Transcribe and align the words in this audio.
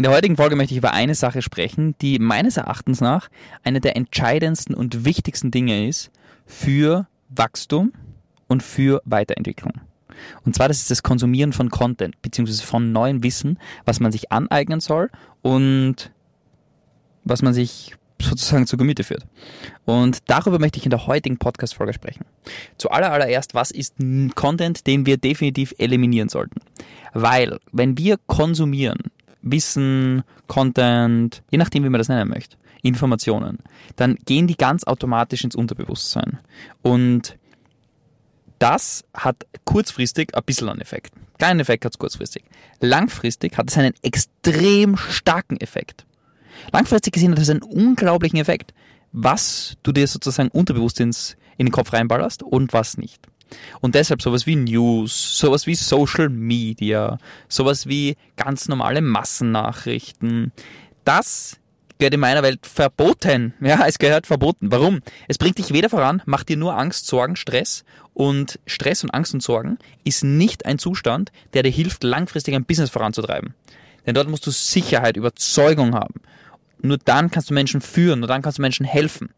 In 0.00 0.04
der 0.04 0.12
heutigen 0.12 0.38
Folge 0.38 0.56
möchte 0.56 0.72
ich 0.72 0.78
über 0.78 0.94
eine 0.94 1.14
Sache 1.14 1.42
sprechen, 1.42 1.94
die 2.00 2.18
meines 2.18 2.56
Erachtens 2.56 3.02
nach 3.02 3.28
eine 3.64 3.82
der 3.82 3.96
entscheidendsten 3.96 4.74
und 4.74 5.04
wichtigsten 5.04 5.50
Dinge 5.50 5.86
ist 5.86 6.10
für 6.46 7.06
Wachstum 7.28 7.92
und 8.48 8.62
für 8.62 9.02
Weiterentwicklung. 9.04 9.74
Und 10.46 10.54
zwar 10.54 10.68
das 10.68 10.78
ist 10.78 10.90
das 10.90 11.02
Konsumieren 11.02 11.52
von 11.52 11.68
Content, 11.68 12.14
beziehungsweise 12.22 12.62
von 12.62 12.92
neuem 12.92 13.22
Wissen, 13.22 13.58
was 13.84 14.00
man 14.00 14.10
sich 14.10 14.32
aneignen 14.32 14.80
soll 14.80 15.10
und 15.42 16.10
was 17.24 17.42
man 17.42 17.52
sich 17.52 17.94
sozusagen 18.22 18.66
zu 18.66 18.78
Gemüte 18.78 19.04
führt. 19.04 19.26
Und 19.84 20.30
darüber 20.30 20.58
möchte 20.58 20.78
ich 20.78 20.86
in 20.86 20.90
der 20.90 21.08
heutigen 21.08 21.36
Podcast-Folge 21.36 21.92
sprechen. 21.92 22.24
Zuallererst, 22.78 23.52
was 23.52 23.70
ist 23.70 23.96
Content, 24.34 24.86
den 24.86 25.04
wir 25.04 25.18
definitiv 25.18 25.74
eliminieren 25.76 26.30
sollten? 26.30 26.60
Weil, 27.12 27.58
wenn 27.70 27.98
wir 27.98 28.16
konsumieren, 28.26 29.10
Wissen, 29.42 30.22
Content, 30.46 31.42
je 31.50 31.58
nachdem, 31.58 31.84
wie 31.84 31.88
man 31.88 31.98
das 31.98 32.08
nennen 32.08 32.28
möchte, 32.28 32.56
Informationen, 32.82 33.58
dann 33.96 34.16
gehen 34.24 34.46
die 34.46 34.56
ganz 34.56 34.84
automatisch 34.84 35.44
ins 35.44 35.54
Unterbewusstsein. 35.54 36.38
Und 36.82 37.36
das 38.58 39.04
hat 39.14 39.46
kurzfristig 39.64 40.34
ein 40.34 40.42
bisschen 40.44 40.68
einen 40.68 40.80
Effekt. 40.80 41.14
Kleinen 41.38 41.60
Effekt 41.60 41.84
hat 41.84 41.92
es 41.92 41.98
kurzfristig. 41.98 42.44
Langfristig 42.80 43.56
hat 43.56 43.70
es 43.70 43.78
einen 43.78 43.94
extrem 44.02 44.96
starken 44.96 45.56
Effekt. 45.58 46.04
Langfristig 46.72 47.14
gesehen 47.14 47.32
hat 47.32 47.38
es 47.38 47.48
einen 47.48 47.62
unglaublichen 47.62 48.38
Effekt, 48.38 48.74
was 49.12 49.76
du 49.82 49.92
dir 49.92 50.06
sozusagen 50.06 50.50
unterbewusst 50.50 51.00
ins, 51.00 51.36
in 51.56 51.66
den 51.66 51.72
Kopf 51.72 51.92
reinballerst 51.92 52.42
und 52.42 52.72
was 52.72 52.98
nicht. 52.98 53.26
Und 53.80 53.94
deshalb 53.94 54.22
sowas 54.22 54.46
wie 54.46 54.56
News, 54.56 55.38
sowas 55.38 55.66
wie 55.66 55.74
Social 55.74 56.28
Media, 56.28 57.18
sowas 57.48 57.86
wie 57.86 58.16
ganz 58.36 58.68
normale 58.68 59.00
Massennachrichten, 59.00 60.52
das 61.04 61.60
gehört 62.00 62.14
in 62.14 62.20
meiner 62.20 62.42
Welt 62.42 62.66
verboten. 62.66 63.54
Ja, 63.60 63.86
es 63.86 63.98
gehört 63.98 64.26
verboten. 64.26 64.72
Warum? 64.72 65.00
Es 65.28 65.38
bringt 65.38 65.58
dich 65.58 65.72
weder 65.72 65.88
voran, 65.88 66.22
macht 66.26 66.48
dir 66.48 66.56
nur 66.56 66.76
Angst, 66.76 67.06
Sorgen, 67.06 67.36
Stress. 67.36 67.84
Und 68.14 68.58
Stress 68.66 69.04
und 69.04 69.10
Angst 69.10 69.32
und 69.34 69.42
Sorgen 69.42 69.78
ist 70.04 70.24
nicht 70.24 70.66
ein 70.66 70.78
Zustand, 70.78 71.30
der 71.54 71.62
dir 71.62 71.70
hilft, 71.70 72.02
langfristig 72.02 72.54
ein 72.54 72.64
Business 72.64 72.90
voranzutreiben. 72.90 73.54
Denn 74.06 74.14
dort 74.14 74.28
musst 74.28 74.46
du 74.46 74.50
Sicherheit, 74.50 75.16
Überzeugung 75.16 75.94
haben. 75.94 76.20
Nur 76.82 76.98
dann 76.98 77.30
kannst 77.30 77.50
du 77.50 77.54
Menschen 77.54 77.80
führen, 77.80 78.20
nur 78.20 78.28
dann 78.28 78.42
kannst 78.42 78.58
du 78.58 78.62
Menschen 78.62 78.86
helfen. 78.86 79.30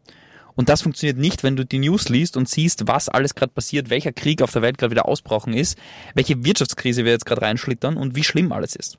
Und 0.55 0.69
das 0.69 0.81
funktioniert 0.81 1.17
nicht, 1.17 1.43
wenn 1.43 1.55
du 1.55 1.65
die 1.65 1.79
News 1.79 2.09
liest 2.09 2.37
und 2.37 2.47
siehst, 2.47 2.87
was 2.87 3.09
alles 3.09 3.35
gerade 3.35 3.51
passiert, 3.51 3.89
welcher 3.89 4.11
Krieg 4.11 4.41
auf 4.41 4.51
der 4.51 4.61
Welt 4.61 4.77
gerade 4.77 4.91
wieder 4.91 5.07
ausbrochen 5.07 5.53
ist, 5.53 5.77
welche 6.13 6.43
Wirtschaftskrise 6.45 7.05
wir 7.05 7.11
jetzt 7.11 7.25
gerade 7.25 7.41
reinschlittern 7.41 7.97
und 7.97 8.15
wie 8.15 8.23
schlimm 8.23 8.51
alles 8.51 8.75
ist. 8.75 8.97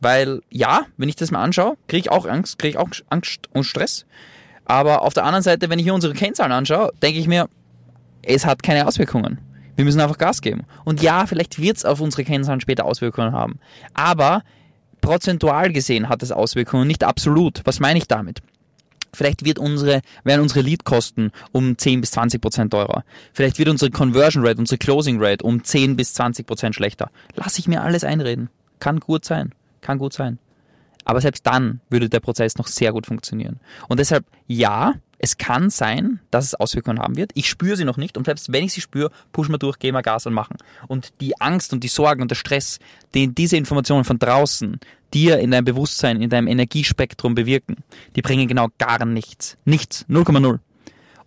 Weil 0.00 0.40
ja, 0.50 0.86
wenn 0.96 1.08
ich 1.08 1.16
das 1.16 1.30
mal 1.30 1.42
anschaue, 1.42 1.76
kriege 1.88 2.00
ich 2.00 2.10
auch 2.10 2.26
Angst, 2.26 2.58
kriege 2.58 2.70
ich 2.70 2.78
auch 2.78 2.88
Angst 3.10 3.48
und 3.52 3.64
Stress. 3.64 4.06
Aber 4.64 5.02
auf 5.02 5.14
der 5.14 5.24
anderen 5.24 5.42
Seite, 5.42 5.68
wenn 5.68 5.78
ich 5.78 5.84
hier 5.84 5.94
unsere 5.94 6.14
Kennzahlen 6.14 6.52
anschaue, 6.52 6.92
denke 7.02 7.18
ich 7.18 7.26
mir, 7.26 7.48
es 8.22 8.46
hat 8.46 8.62
keine 8.62 8.86
Auswirkungen. 8.86 9.38
Wir 9.76 9.84
müssen 9.84 10.00
einfach 10.00 10.18
Gas 10.18 10.42
geben. 10.42 10.64
Und 10.84 11.02
ja, 11.02 11.26
vielleicht 11.26 11.60
wird 11.60 11.78
es 11.78 11.84
auf 11.84 12.00
unsere 12.00 12.24
Kennzahlen 12.24 12.60
später 12.60 12.84
Auswirkungen 12.84 13.32
haben. 13.32 13.58
Aber 13.94 14.42
prozentual 15.00 15.72
gesehen 15.72 16.08
hat 16.08 16.22
es 16.22 16.32
Auswirkungen, 16.32 16.86
nicht 16.86 17.02
absolut. 17.02 17.62
Was 17.64 17.80
meine 17.80 17.98
ich 17.98 18.06
damit? 18.06 18.40
Vielleicht 19.12 19.44
wird 19.44 19.58
unsere, 19.58 20.02
werden 20.24 20.40
unsere 20.40 20.60
Leadkosten 20.60 21.32
um 21.52 21.76
10 21.76 22.00
bis 22.00 22.12
20 22.12 22.40
Prozent 22.40 22.72
teurer. 22.72 23.04
Vielleicht 23.32 23.58
wird 23.58 23.68
unsere 23.68 23.90
Conversion 23.90 24.46
Rate, 24.46 24.58
unsere 24.58 24.78
Closing 24.78 25.18
Rate 25.20 25.44
um 25.44 25.64
10 25.64 25.96
bis 25.96 26.14
20 26.14 26.46
Prozent 26.46 26.74
schlechter. 26.74 27.10
Lass 27.34 27.58
ich 27.58 27.68
mir 27.68 27.82
alles 27.82 28.04
einreden. 28.04 28.50
Kann 28.78 29.00
gut 29.00 29.24
sein. 29.24 29.52
Kann 29.80 29.98
gut 29.98 30.12
sein. 30.12 30.38
Aber 31.04 31.20
selbst 31.20 31.46
dann 31.46 31.80
würde 31.88 32.08
der 32.08 32.20
Prozess 32.20 32.56
noch 32.56 32.66
sehr 32.66 32.92
gut 32.92 33.06
funktionieren. 33.06 33.58
Und 33.88 33.98
deshalb, 34.00 34.24
ja, 34.46 34.94
es 35.22 35.36
kann 35.36 35.68
sein, 35.68 36.18
dass 36.30 36.46
es 36.46 36.54
Auswirkungen 36.54 36.98
haben 36.98 37.16
wird. 37.16 37.32
Ich 37.34 37.48
spüre 37.48 37.76
sie 37.76 37.84
noch 37.84 37.98
nicht 37.98 38.16
und 38.16 38.24
selbst 38.24 38.52
wenn 38.52 38.64
ich 38.64 38.72
sie 38.72 38.80
spüre, 38.80 39.10
pushen 39.32 39.52
wir 39.52 39.58
durch, 39.58 39.78
gehen 39.78 39.94
wir 39.94 40.02
Gas 40.02 40.24
und 40.24 40.32
machen. 40.32 40.56
Und 40.88 41.12
die 41.20 41.38
Angst 41.40 41.74
und 41.74 41.84
die 41.84 41.88
Sorgen 41.88 42.22
und 42.22 42.30
der 42.30 42.36
Stress, 42.36 42.78
den 43.14 43.34
diese 43.34 43.58
Informationen 43.58 44.04
von 44.04 44.18
draußen 44.18 44.80
dir 45.12 45.38
in 45.38 45.50
deinem 45.50 45.66
Bewusstsein, 45.66 46.22
in 46.22 46.30
deinem 46.30 46.48
Energiespektrum 46.48 47.34
bewirken, 47.34 47.76
die 48.16 48.22
bringen 48.22 48.48
genau 48.48 48.68
gar 48.78 49.04
nichts. 49.04 49.58
Nichts. 49.66 50.06
0,0. 50.08 50.58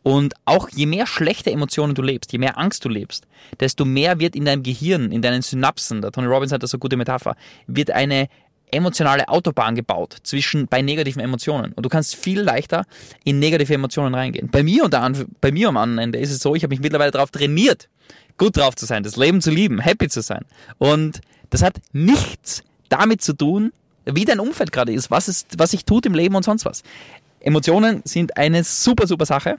Und 0.01 0.33
auch 0.45 0.69
je 0.69 0.85
mehr 0.85 1.05
schlechte 1.05 1.51
Emotionen 1.51 1.93
du 1.95 2.01
lebst, 2.01 2.33
je 2.33 2.39
mehr 2.39 2.57
Angst 2.57 2.83
du 2.83 2.89
lebst, 2.89 3.25
desto 3.59 3.85
mehr 3.85 4.19
wird 4.19 4.35
in 4.35 4.43
deinem 4.43 4.63
Gehirn, 4.63 5.11
in 5.11 5.21
deinen 5.21 5.41
Synapsen, 5.43 6.01
der 6.01 6.11
Tony 6.11 6.27
Robbins 6.27 6.51
hat 6.51 6.61
das 6.61 6.71
so 6.71 6.77
gute 6.77 6.97
Metapher, 6.97 7.37
wird 7.67 7.91
eine 7.91 8.27
emotionale 8.73 9.27
Autobahn 9.29 9.75
gebaut 9.75 10.17
zwischen 10.23 10.67
bei 10.67 10.81
negativen 10.81 11.21
Emotionen 11.21 11.73
und 11.73 11.85
du 11.85 11.89
kannst 11.89 12.15
viel 12.15 12.41
leichter 12.41 12.85
in 13.23 13.39
negative 13.39 13.73
Emotionen 13.73 14.13
reingehen. 14.13 14.49
Bei 14.49 14.63
mir 14.63 14.83
und 14.83 14.95
bei 15.41 15.51
mir 15.51 15.69
am 15.69 15.77
anderen 15.77 15.99
Ende 16.05 16.19
ist 16.19 16.31
es 16.31 16.39
so, 16.39 16.55
ich 16.55 16.63
habe 16.63 16.73
mich 16.73 16.81
mittlerweile 16.81 17.11
darauf 17.11 17.31
trainiert, 17.31 17.89
gut 18.37 18.57
drauf 18.57 18.75
zu 18.75 18.85
sein, 18.85 19.03
das 19.03 19.15
Leben 19.15 19.41
zu 19.41 19.51
lieben, 19.51 19.79
happy 19.79 20.09
zu 20.09 20.21
sein. 20.21 20.45
Und 20.77 21.21
das 21.49 21.61
hat 21.61 21.77
nichts 21.91 22.63
damit 22.89 23.21
zu 23.21 23.33
tun, 23.33 23.71
wie 24.05 24.25
dein 24.25 24.39
Umfeld 24.39 24.71
gerade 24.71 24.91
ist, 24.91 25.11
was 25.11 25.27
es 25.27 25.45
was 25.57 25.71
sich 25.71 25.85
tut 25.85 26.05
im 26.05 26.13
Leben 26.13 26.35
und 26.35 26.43
sonst 26.43 26.65
was. 26.65 26.83
Emotionen 27.39 28.01
sind 28.05 28.37
eine 28.37 28.63
super 28.63 29.07
super 29.07 29.25
Sache, 29.25 29.57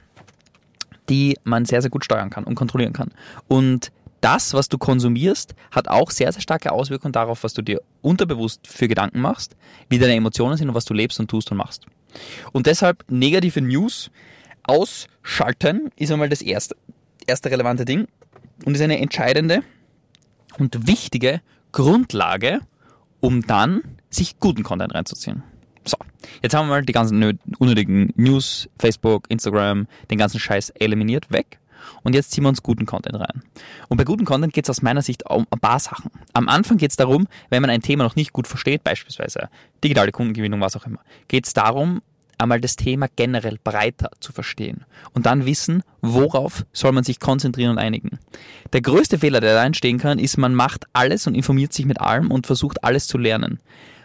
die 1.08 1.38
man 1.44 1.64
sehr 1.64 1.82
sehr 1.82 1.90
gut 1.90 2.04
steuern 2.04 2.30
kann 2.30 2.44
und 2.44 2.54
kontrollieren 2.54 2.92
kann. 2.92 3.10
Und 3.48 3.90
das, 4.24 4.54
was 4.54 4.70
du 4.70 4.78
konsumierst, 4.78 5.54
hat 5.70 5.88
auch 5.88 6.10
sehr, 6.10 6.32
sehr 6.32 6.40
starke 6.40 6.72
Auswirkungen 6.72 7.12
darauf, 7.12 7.44
was 7.44 7.52
du 7.52 7.60
dir 7.60 7.82
unterbewusst 8.00 8.66
für 8.66 8.88
Gedanken 8.88 9.20
machst, 9.20 9.54
wie 9.90 9.98
deine 9.98 10.14
Emotionen 10.14 10.56
sind 10.56 10.70
und 10.70 10.74
was 10.74 10.86
du 10.86 10.94
lebst 10.94 11.20
und 11.20 11.28
tust 11.28 11.50
und 11.50 11.58
machst. 11.58 11.84
Und 12.52 12.66
deshalb 12.66 13.04
negative 13.08 13.60
News 13.60 14.10
ausschalten 14.62 15.90
ist 15.96 16.10
einmal 16.10 16.30
das 16.30 16.40
erste, 16.40 16.74
erste 17.26 17.50
relevante 17.50 17.84
Ding 17.84 18.08
und 18.64 18.74
ist 18.74 18.80
eine 18.80 18.98
entscheidende 18.98 19.62
und 20.58 20.86
wichtige 20.86 21.42
Grundlage, 21.72 22.60
um 23.20 23.46
dann 23.46 23.82
sich 24.08 24.38
guten 24.38 24.62
Content 24.62 24.94
reinzuziehen. 24.94 25.42
So, 25.84 25.98
jetzt 26.42 26.54
haben 26.54 26.66
wir 26.68 26.76
mal 26.76 26.82
die 26.82 26.92
ganzen 26.92 27.38
unnötigen 27.58 28.10
News, 28.16 28.70
Facebook, 28.78 29.26
Instagram, 29.28 29.86
den 30.10 30.16
ganzen 30.16 30.40
Scheiß 30.40 30.70
eliminiert, 30.70 31.30
weg. 31.30 31.58
Und 32.02 32.14
jetzt 32.14 32.32
ziehen 32.32 32.44
wir 32.44 32.48
uns 32.48 32.62
guten 32.62 32.86
Content 32.86 33.16
rein. 33.16 33.42
Und 33.88 33.96
bei 33.96 34.04
guten 34.04 34.24
Content 34.24 34.52
geht 34.52 34.64
es 34.64 34.70
aus 34.70 34.82
meiner 34.82 35.02
Sicht 35.02 35.28
um 35.28 35.46
ein 35.50 35.60
paar 35.60 35.78
Sachen. 35.78 36.10
Am 36.32 36.48
Anfang 36.48 36.76
geht 36.76 36.90
es 36.90 36.96
darum, 36.96 37.26
wenn 37.50 37.62
man 37.62 37.70
ein 37.70 37.82
Thema 37.82 38.04
noch 38.04 38.16
nicht 38.16 38.32
gut 38.32 38.46
versteht, 38.46 38.84
beispielsweise 38.84 39.48
digitale 39.82 40.12
Kundengewinnung, 40.12 40.60
was 40.60 40.76
auch 40.76 40.86
immer, 40.86 41.00
geht 41.28 41.46
es 41.46 41.52
darum, 41.52 42.00
einmal 42.38 42.60
das 42.60 42.76
Thema 42.76 43.06
generell 43.14 43.58
breiter 43.62 44.10
zu 44.20 44.32
verstehen 44.32 44.84
und 45.12 45.26
dann 45.26 45.46
wissen, 45.46 45.82
worauf 46.00 46.64
soll 46.72 46.92
man 46.92 47.04
sich 47.04 47.20
konzentrieren 47.20 47.72
und 47.72 47.78
einigen. 47.78 48.18
Der 48.72 48.82
größte 48.82 49.18
Fehler, 49.18 49.40
der 49.40 49.54
da 49.54 49.64
entstehen 49.64 49.98
kann, 49.98 50.18
ist, 50.18 50.36
man 50.36 50.54
macht 50.54 50.86
alles 50.92 51.26
und 51.26 51.34
informiert 51.34 51.72
sich 51.72 51.86
mit 51.86 52.00
allem 52.00 52.30
und 52.30 52.46
versucht 52.46 52.84
alles 52.84 53.06
zu 53.06 53.18
lernen. 53.18 53.60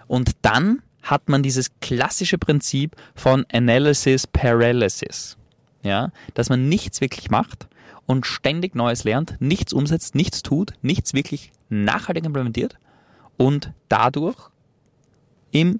Und 0.08 0.32
dann 0.42 0.82
hat 1.02 1.30
man 1.30 1.44
dieses 1.44 1.72
klassische 1.82 2.38
Prinzip 2.38 2.96
von 3.16 3.46
Analysis 3.52 4.28
Paralysis 4.28 5.38
ja, 5.84 6.12
dass 6.34 6.50
man 6.50 6.68
nichts 6.70 7.02
wirklich 7.02 7.30
macht 7.30 7.68
und 8.06 8.26
ständig 8.26 8.74
Neues 8.76 9.04
lernt, 9.04 9.36
nichts 9.40 9.74
umsetzt, 9.74 10.16
nichts 10.16 10.42
tut, 10.44 10.74
nichts 10.82 11.14
wirklich 11.14 11.52
nachhaltig 11.70 12.26
implementiert 12.26 12.78
und 13.38 13.74
dadurch 13.88 14.50
im 15.52 15.80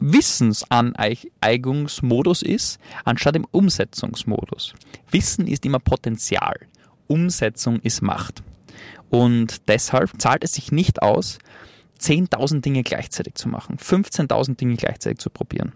Wissensaneignungsmodus 0.00 2.42
ist, 2.42 2.80
anstatt 3.04 3.36
im 3.36 3.46
Umsetzungsmodus. 3.50 4.74
Wissen 5.10 5.46
ist 5.46 5.64
immer 5.64 5.78
Potenzial, 5.78 6.66
Umsetzung 7.06 7.80
ist 7.80 8.02
Macht. 8.02 8.42
Und 9.10 9.68
deshalb 9.68 10.20
zahlt 10.20 10.44
es 10.44 10.54
sich 10.54 10.72
nicht 10.72 11.02
aus, 11.02 11.38
10.000 12.00 12.60
Dinge 12.60 12.82
gleichzeitig 12.82 13.34
zu 13.34 13.48
machen, 13.48 13.76
15.000 13.76 14.56
Dinge 14.56 14.76
gleichzeitig 14.76 15.18
zu 15.18 15.30
probieren. 15.30 15.72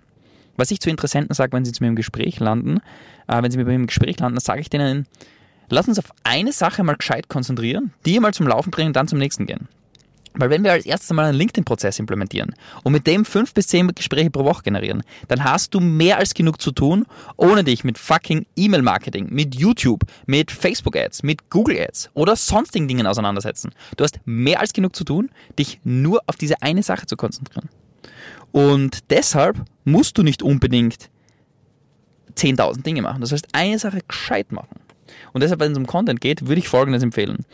Was 0.59 0.73
ich 0.73 0.81
zu 0.81 0.91
Interessenten 0.91 1.35
sage, 1.35 1.53
wenn 1.53 1.65
sie 1.65 1.73
zu 1.73 1.83
mir 1.83 1.89
im 1.89 1.97
Gespräch 1.97 2.41
landen, 2.41 2.81
äh, 3.29 3.43
wenn 3.43 3.51
sie 3.51 3.59
mit 3.59 3.69
mir 3.69 3.75
im 3.75 3.87
Gespräch 3.87 4.19
landen, 4.19 4.35
dann 4.35 4.45
sage 4.45 4.61
ich 4.61 4.69
denen, 4.69 5.07
lass 5.71 5.87
uns 5.87 6.01
auf 6.01 6.11
eine 6.25 6.53
Sache 6.53 6.83
mal 6.83 6.97
gescheit 6.97 7.29
konzentrieren, 7.29 7.93
die 8.05 8.19
mal 8.19 8.35
zum 8.35 8.49
Laufen 8.49 8.73
bringen 8.73 8.89
und 8.89 8.97
dann 8.97 9.07
zum 9.07 9.19
nächsten 9.19 9.47
gehen. 9.47 9.69
Weil 10.35 10.51
wenn 10.51 10.65
wir 10.65 10.73
als 10.73 10.85
erstes 10.85 11.11
mal 11.13 11.27
einen 11.27 11.39
LinkedIn-Prozess 11.39 11.99
implementieren 12.01 12.55
und 12.83 12.93
mit 12.93 13.07
dem 13.07 13.25
fünf 13.25 13.55
bis 13.55 13.69
zehn 13.69 13.89
Gespräche 13.95 14.31
pro 14.31 14.45
Woche 14.45 14.63
generieren, 14.65 15.03
dann 15.29 15.45
hast 15.45 15.75
du 15.75 15.81
mehr 15.81 16.19
als 16.19 16.35
genug 16.35 16.61
zu 16.61 16.73
tun, 16.73 17.07
ohne 17.37 17.63
dich 17.63 17.85
mit 17.85 17.97
fucking 17.97 18.47
E-Mail-Marketing, 18.57 19.29
mit 19.31 19.55
YouTube, 19.55 20.03
mit 20.27 20.51
Facebook-Ads, 20.51 21.23
mit 21.23 21.51
Google-Ads 21.51 22.11
oder 22.15 22.35
sonstigen 22.35 22.89
Dingen 22.89 23.07
auseinandersetzen. 23.07 23.73
Du 23.97 24.05
hast 24.05 24.21
mehr 24.25 24.61
als 24.61 24.73
genug 24.73 24.95
zu 24.95 25.05
tun, 25.05 25.31
dich 25.57 25.81
nur 25.85 26.21
auf 26.27 26.37
diese 26.37 26.63
eine 26.63 26.83
Sache 26.83 27.07
zu 27.07 27.17
konzentrieren. 27.17 27.69
Und 28.53 29.11
deshalb 29.11 29.63
musst 29.85 30.19
du 30.19 30.23
nicht 30.23 30.43
unbedingt 30.43 31.11
10.000 32.37 32.83
Dinge 32.83 33.03
machen. 33.03 33.21
Das 33.21 33.33
heißt, 33.33 33.49
eine 33.53 33.79
Sache 33.79 34.01
gescheit 34.07 34.53
machen. 34.53 34.81
Und 35.33 35.43
deshalb, 35.43 35.61
wenn 35.61 35.73
es 35.73 35.79
um 35.79 35.87
Content 35.87 36.21
geht, 36.21 36.47
würde 36.47 36.61
ich 36.61 36.69
Folgendes 36.69 37.03
empfehlen. 37.03 37.45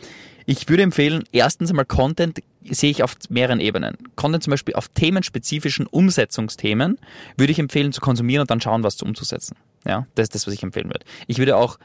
Ich 0.45 0.69
würde 0.69 0.83
empfehlen, 0.83 1.23
erstens 1.31 1.71
einmal 1.71 1.85
Content 1.85 2.39
sehe 2.69 2.91
ich 2.91 3.01
auf 3.01 3.15
mehreren 3.29 3.59
Ebenen. 3.59 3.97
Content 4.15 4.43
zum 4.43 4.51
Beispiel 4.51 4.75
auf 4.75 4.89
themenspezifischen 4.89 5.87
Umsetzungsthemen 5.87 6.99
würde 7.35 7.51
ich 7.51 7.59
empfehlen 7.59 7.91
zu 7.91 8.01
konsumieren 8.01 8.41
und 8.41 8.51
dann 8.51 8.61
schauen, 8.61 8.83
was 8.83 8.97
zu 8.97 9.05
umzusetzen. 9.05 9.55
Ja, 9.87 10.07
das 10.15 10.25
ist 10.25 10.35
das, 10.35 10.47
was 10.47 10.53
ich 10.53 10.63
empfehlen 10.63 10.87
würde. 10.87 11.05
Ich 11.27 11.39
würde 11.39 11.57
auch 11.57 11.79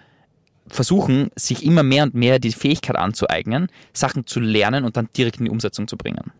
versuchen, 0.69 1.31
sich 1.37 1.65
immer 1.65 1.83
mehr 1.83 2.05
und 2.05 2.15
mehr 2.15 2.39
die 2.39 2.53
Fähigkeit 2.53 2.97
anzueignen, 2.97 3.69
Sachen 3.93 4.27
zu 4.27 4.41
lernen 4.41 4.85
und 4.85 4.97
dann 4.97 5.09
direkt 5.17 5.39
in 5.39 5.47
die 5.47 5.51
Umsetzung 5.51 5.89
zu 5.89 5.97
bringen. 5.97 6.33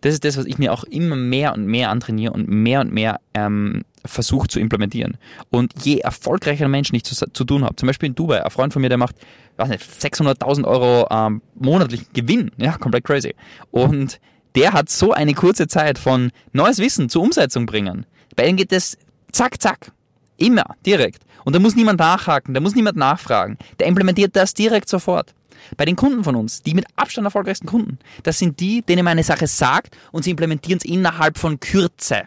Das 0.00 0.14
ist 0.14 0.24
das, 0.24 0.36
was 0.36 0.46
ich 0.46 0.58
mir 0.58 0.72
auch 0.72 0.84
immer 0.84 1.16
mehr 1.16 1.54
und 1.54 1.66
mehr 1.66 1.90
antrainiere 1.90 2.32
und 2.32 2.48
mehr 2.48 2.80
und 2.80 2.92
mehr 2.92 3.20
ähm, 3.34 3.82
versuche 4.04 4.48
zu 4.48 4.60
implementieren. 4.60 5.16
Und 5.50 5.72
je 5.84 5.98
erfolgreicher 5.98 6.68
Mensch 6.68 6.92
ich 6.92 7.04
zu, 7.04 7.14
zu 7.14 7.44
tun 7.44 7.64
habe, 7.64 7.76
zum 7.76 7.86
Beispiel 7.86 8.08
in 8.08 8.14
Dubai, 8.14 8.44
ein 8.44 8.50
Freund 8.50 8.72
von 8.72 8.82
mir, 8.82 8.88
der 8.88 8.98
macht, 8.98 9.16
weiß 9.56 9.68
nicht, 9.68 9.82
600.000 9.82 10.64
Euro 10.64 11.06
ähm, 11.10 11.42
monatlichen 11.54 12.06
Gewinn, 12.12 12.50
ja, 12.56 12.76
komplett 12.78 13.04
crazy. 13.04 13.34
Und 13.70 14.20
der 14.54 14.72
hat 14.72 14.88
so 14.88 15.12
eine 15.12 15.34
kurze 15.34 15.68
Zeit 15.68 15.98
von 15.98 16.30
neues 16.52 16.78
Wissen 16.78 17.08
zur 17.08 17.22
Umsetzung 17.22 17.66
bringen. 17.66 18.06
Bei 18.34 18.46
ihm 18.46 18.56
geht 18.56 18.72
es 18.72 18.96
zack, 19.32 19.60
zack. 19.60 19.92
Immer, 20.36 20.76
direkt. 20.86 21.22
Und 21.44 21.54
da 21.54 21.58
muss 21.58 21.74
niemand 21.74 21.98
nachhaken, 21.98 22.54
da 22.54 22.60
muss 22.60 22.74
niemand 22.74 22.96
nachfragen. 22.96 23.58
Der 23.78 23.86
implementiert 23.86 24.36
das 24.36 24.54
direkt 24.54 24.88
sofort. 24.88 25.34
Bei 25.76 25.84
den 25.84 25.96
Kunden 25.96 26.24
von 26.24 26.36
uns, 26.36 26.62
die 26.62 26.74
mit 26.74 26.86
Abstand 26.96 27.24
erfolgreichsten 27.24 27.66
Kunden, 27.66 27.98
das 28.22 28.38
sind 28.38 28.60
die, 28.60 28.82
denen 28.82 29.04
man 29.04 29.12
eine 29.12 29.24
Sache 29.24 29.46
sagt 29.46 29.96
und 30.12 30.24
sie 30.24 30.30
implementieren 30.30 30.78
es 30.78 30.84
innerhalb 30.84 31.38
von 31.38 31.60
Kürze 31.60 32.22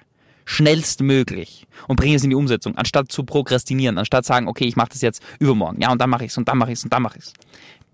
schnellstmöglich 0.46 1.68
und 1.88 1.96
bringen 1.96 2.16
es 2.16 2.24
in 2.24 2.30
die 2.30 2.36
Umsetzung, 2.36 2.76
anstatt 2.76 3.12
zu 3.12 3.24
prokrastinieren, 3.24 3.98
anstatt 3.98 4.26
sagen, 4.26 4.48
okay, 4.48 4.66
ich 4.66 4.76
mache 4.76 4.90
das 4.90 5.02
jetzt 5.02 5.24
übermorgen, 5.40 5.82
ja, 5.82 5.92
und 5.92 6.02
dann 6.02 6.10
mache 6.10 6.26
ich 6.26 6.32
es 6.32 6.38
und 6.38 6.48
dann 6.48 6.58
mache 6.58 6.72
ich 6.72 6.80
es 6.80 6.84
und 6.84 6.92
dann 6.92 7.02
mache 7.02 7.18
ich 7.18 7.26
es. 7.26 7.34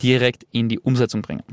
Direkt 0.01 0.45
in 0.51 0.69
die 0.69 0.79
Umsetzung 0.79 1.21
bringen. 1.21 1.43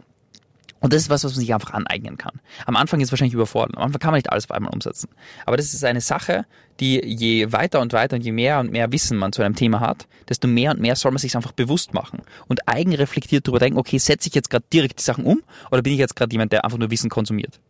Und 0.84 0.92
das 0.92 1.00
ist 1.00 1.08
was, 1.08 1.24
was 1.24 1.32
man 1.32 1.40
sich 1.40 1.54
einfach 1.54 1.72
aneignen 1.72 2.18
kann. 2.18 2.42
Am 2.66 2.76
Anfang 2.76 3.00
ist 3.00 3.08
es 3.08 3.12
wahrscheinlich 3.12 3.32
überfordert. 3.32 3.78
Am 3.78 3.84
Anfang 3.84 4.00
kann 4.00 4.10
man 4.10 4.18
nicht 4.18 4.30
alles 4.30 4.44
auf 4.44 4.50
einmal 4.50 4.70
umsetzen. 4.70 5.08
Aber 5.46 5.56
das 5.56 5.72
ist 5.72 5.82
eine 5.82 6.02
Sache, 6.02 6.44
die 6.78 7.02
je 7.02 7.50
weiter 7.52 7.80
und 7.80 7.94
weiter 7.94 8.16
und 8.16 8.22
je 8.22 8.32
mehr 8.32 8.60
und 8.60 8.70
mehr 8.70 8.92
Wissen 8.92 9.16
man 9.16 9.32
zu 9.32 9.40
einem 9.40 9.54
Thema 9.54 9.80
hat, 9.80 10.06
desto 10.28 10.46
mehr 10.46 10.72
und 10.72 10.82
mehr 10.82 10.94
soll 10.94 11.10
man 11.10 11.20
sich 11.20 11.36
einfach 11.36 11.52
bewusst 11.52 11.94
machen 11.94 12.20
und 12.48 12.68
eigenreflektiert 12.68 13.48
darüber 13.48 13.60
denken, 13.60 13.78
okay, 13.78 13.96
setze 13.96 14.28
ich 14.28 14.34
jetzt 14.34 14.50
gerade 14.50 14.66
direkt 14.74 14.98
die 14.98 15.04
Sachen 15.04 15.24
um 15.24 15.42
oder 15.70 15.80
bin 15.80 15.94
ich 15.94 15.98
jetzt 15.98 16.16
gerade 16.16 16.32
jemand, 16.32 16.52
der 16.52 16.66
einfach 16.66 16.76
nur 16.76 16.90
Wissen 16.90 17.08
konsumiert? 17.08 17.60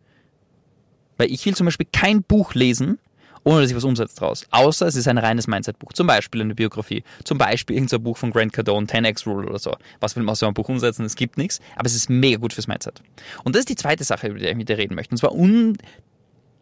Weil 1.17 1.31
ich 1.31 1.47
will 1.47 1.55
zum 1.55 1.67
Beispiel 1.67 1.87
kein 1.93 2.25
Buch 2.25 2.55
lesen, 2.55 2.99
ohne 3.45 3.61
dass 3.61 3.71
ich 3.71 3.77
was 3.77 3.85
umsetze 3.85 4.17
draus. 4.17 4.47
Außer 4.51 4.87
es 4.87 4.97
ist 4.97 5.07
ein 5.07 5.19
reines 5.19 5.47
Mindset-Buch. 5.47 5.93
Zum 5.93 6.07
Beispiel 6.07 6.41
eine 6.41 6.55
Biografie. 6.55 7.05
Zum 7.25 7.39
Beispiel 7.39 7.77
irgendein 7.77 8.03
Buch 8.03 8.17
von 8.17 8.31
Grant 8.31 8.53
Cardone, 8.53 8.87
10x 8.87 9.27
Rule 9.27 9.49
oder 9.49 9.59
so. 9.59 9.77
Was 10.01 10.17
will 10.17 10.23
man 10.23 10.33
aus 10.33 10.41
so 10.41 10.47
einem 10.47 10.55
Buch 10.55 10.69
umsetzen? 10.69 11.05
Es 11.05 11.15
gibt 11.15 11.39
nichts, 11.39 11.61
aber 11.77 11.87
es 11.87 11.95
ist 11.95 12.11
mega 12.11 12.39
gut 12.39 12.53
fürs 12.53 12.67
Mindset. 12.67 13.03
Und 13.45 13.55
das 13.55 13.61
ist 13.61 13.69
die 13.69 13.77
zweite 13.77 14.03
Sache, 14.03 14.29
über 14.29 14.39
die 14.39 14.47
ich 14.47 14.57
mit 14.57 14.69
dir 14.69 14.79
reden 14.79 14.95
möchte. 14.95 15.13
Und 15.13 15.19
zwar 15.19 15.35
un 15.35 15.77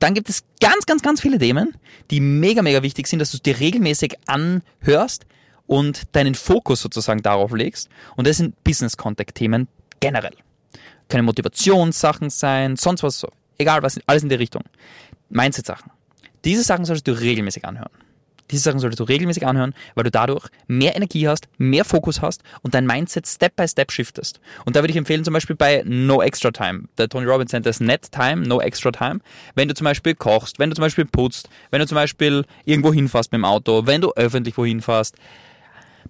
dann 0.02 0.14
gibt 0.14 0.29
es 0.29 0.43
ganz, 0.61 0.84
ganz, 0.84 1.00
ganz 1.00 1.20
viele 1.20 1.38
Themen, 1.38 1.76
die 2.11 2.19
mega, 2.19 2.61
mega 2.62 2.82
wichtig 2.82 3.06
sind, 3.06 3.20
dass 3.20 3.31
du 3.31 3.37
es 3.37 3.43
dir 3.43 3.61
regelmäßig 3.61 4.17
anhörst 4.26 5.26
und 5.69 6.02
deinen 6.17 6.35
Fokus 6.35 6.81
sozusagen 6.81 7.23
darauf 7.23 7.52
legst. 7.52 7.88
Und 8.17 8.26
das 8.26 8.38
sind 8.38 8.64
Business-Contact-Themen 8.64 9.69
generell. 10.00 10.35
Können 11.08 11.25
Motivationssachen 11.25 12.31
sein, 12.31 12.75
sonst 12.75 13.05
was 13.05 13.20
so. 13.20 13.28
Egal 13.58 13.85
was, 13.85 14.00
alles 14.06 14.25
in 14.25 14.28
die 14.28 14.35
Richtung. 14.35 14.64
Mindset-Sachen. 15.28 15.93
Diese 16.44 16.62
Sachen 16.62 16.85
solltest 16.85 17.09
du 17.09 17.12
regelmäßig 17.12 17.65
anhören. 17.65 17.91
Diese 18.53 18.65
Sachen 18.65 18.81
solltest 18.81 19.00
du 19.00 19.05
regelmäßig 19.05 19.47
anhören, 19.47 19.75
weil 19.94 20.05
du 20.05 20.11
dadurch 20.11 20.47
mehr 20.67 20.94
Energie 20.94 21.27
hast, 21.27 21.49
mehr 21.56 21.87
Fokus 21.87 22.21
hast 22.21 22.43
und 22.61 22.75
dein 22.75 22.87
Mindset 22.87 23.27
Step 23.27 23.56
by 23.56 23.67
Step 23.67 23.91
shiftest. 23.91 24.41
Und 24.67 24.77
da 24.77 24.83
würde 24.83 24.91
ich 24.91 24.97
empfehlen, 24.99 25.25
zum 25.25 25.33
Beispiel 25.33 25.56
bei 25.56 25.83
No 25.87 26.21
Extra 26.21 26.50
Time. 26.50 26.85
Der 26.99 27.09
Tony 27.09 27.27
Robbins 27.27 27.53
nennt 27.53 27.65
das 27.65 27.81
Net 27.81 28.12
Time, 28.12 28.47
No 28.47 28.61
Extra 28.61 28.91
Time. 28.91 29.21
Wenn 29.55 29.69
du 29.69 29.75
zum 29.75 29.87
Beispiel 29.87 30.15
kochst, 30.15 30.59
wenn 30.59 30.69
du 30.69 30.77
zum 30.77 30.83
Beispiel 30.83 31.06
putzt, 31.06 31.49
wenn 31.71 31.81
du 31.81 31.87
zum 31.87 31.94
Beispiel 31.94 32.45
irgendwo 32.67 32.93
hinfährst 32.93 33.33
mit 33.33 33.38
dem 33.38 33.47
Auto, 33.47 33.87
wenn 33.87 34.03
du 34.03 34.12
öffentlich 34.17 34.59
wohin 34.59 34.83
fährst. 34.83 35.17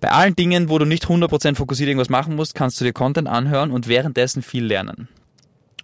Bei 0.00 0.10
allen 0.10 0.34
Dingen, 0.34 0.68
wo 0.68 0.78
du 0.78 0.84
nicht 0.84 1.04
100% 1.04 1.54
fokussiert 1.54 1.88
irgendwas 1.88 2.10
machen 2.10 2.34
musst, 2.34 2.56
kannst 2.56 2.80
du 2.80 2.84
dir 2.84 2.92
Content 2.92 3.28
anhören 3.28 3.70
und 3.70 3.86
währenddessen 3.86 4.42
viel 4.42 4.64
lernen. 4.64 5.06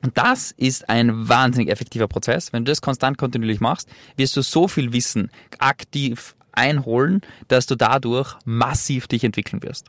Und 0.02 0.16
das 0.16 0.52
ist 0.52 0.88
ein 0.88 1.28
wahnsinnig 1.28 1.70
effektiver 1.70 2.08
Prozess. 2.08 2.52
Wenn 2.52 2.64
du 2.64 2.70
das 2.70 2.80
konstant 2.80 3.18
kontinuierlich 3.18 3.60
machst, 3.60 3.88
wirst 4.16 4.36
du 4.36 4.42
so 4.42 4.68
viel 4.68 4.92
Wissen 4.92 5.30
aktiv 5.58 6.36
einholen, 6.52 7.20
dass 7.48 7.66
du 7.66 7.74
dadurch 7.74 8.36
massiv 8.44 9.08
dich 9.08 9.24
entwickeln 9.24 9.62
wirst. 9.62 9.86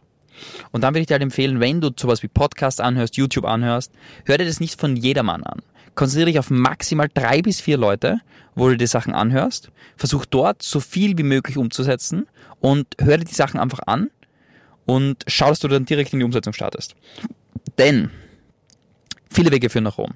Und 0.71 0.83
dann 0.83 0.93
würde 0.93 1.01
ich 1.01 1.07
dir 1.07 1.15
halt 1.15 1.23
empfehlen, 1.23 1.59
wenn 1.59 1.81
du 1.81 1.91
sowas 1.97 2.23
wie 2.23 2.27
Podcast 2.27 2.81
anhörst, 2.81 3.17
YouTube 3.17 3.45
anhörst, 3.45 3.91
hör 4.25 4.37
dir 4.37 4.45
das 4.45 4.59
nicht 4.59 4.79
von 4.79 4.95
jedermann 4.95 5.43
an. 5.43 5.61
Konzentriere 5.95 6.27
dich 6.27 6.39
auf 6.39 6.49
maximal 6.49 7.09
drei 7.13 7.41
bis 7.41 7.59
vier 7.59 7.77
Leute, 7.77 8.19
wo 8.55 8.69
du 8.69 8.77
die 8.77 8.87
Sachen 8.87 9.13
anhörst. 9.13 9.69
Versuch 9.97 10.25
dort 10.25 10.63
so 10.63 10.79
viel 10.79 11.17
wie 11.17 11.23
möglich 11.23 11.57
umzusetzen 11.57 12.27
und 12.61 12.87
hör 12.99 13.17
dir 13.17 13.25
die 13.25 13.33
Sachen 13.33 13.59
einfach 13.59 13.81
an 13.85 14.09
und 14.85 15.23
schau, 15.27 15.49
dass 15.49 15.59
du 15.59 15.67
dann 15.67 15.85
direkt 15.85 16.13
in 16.13 16.19
die 16.19 16.25
Umsetzung 16.25 16.53
startest. 16.53 16.95
Denn 17.77 18.11
Viele 19.29 19.51
Wege 19.51 19.69
führen 19.69 19.83
nach 19.83 19.97
Rom. 19.97 20.13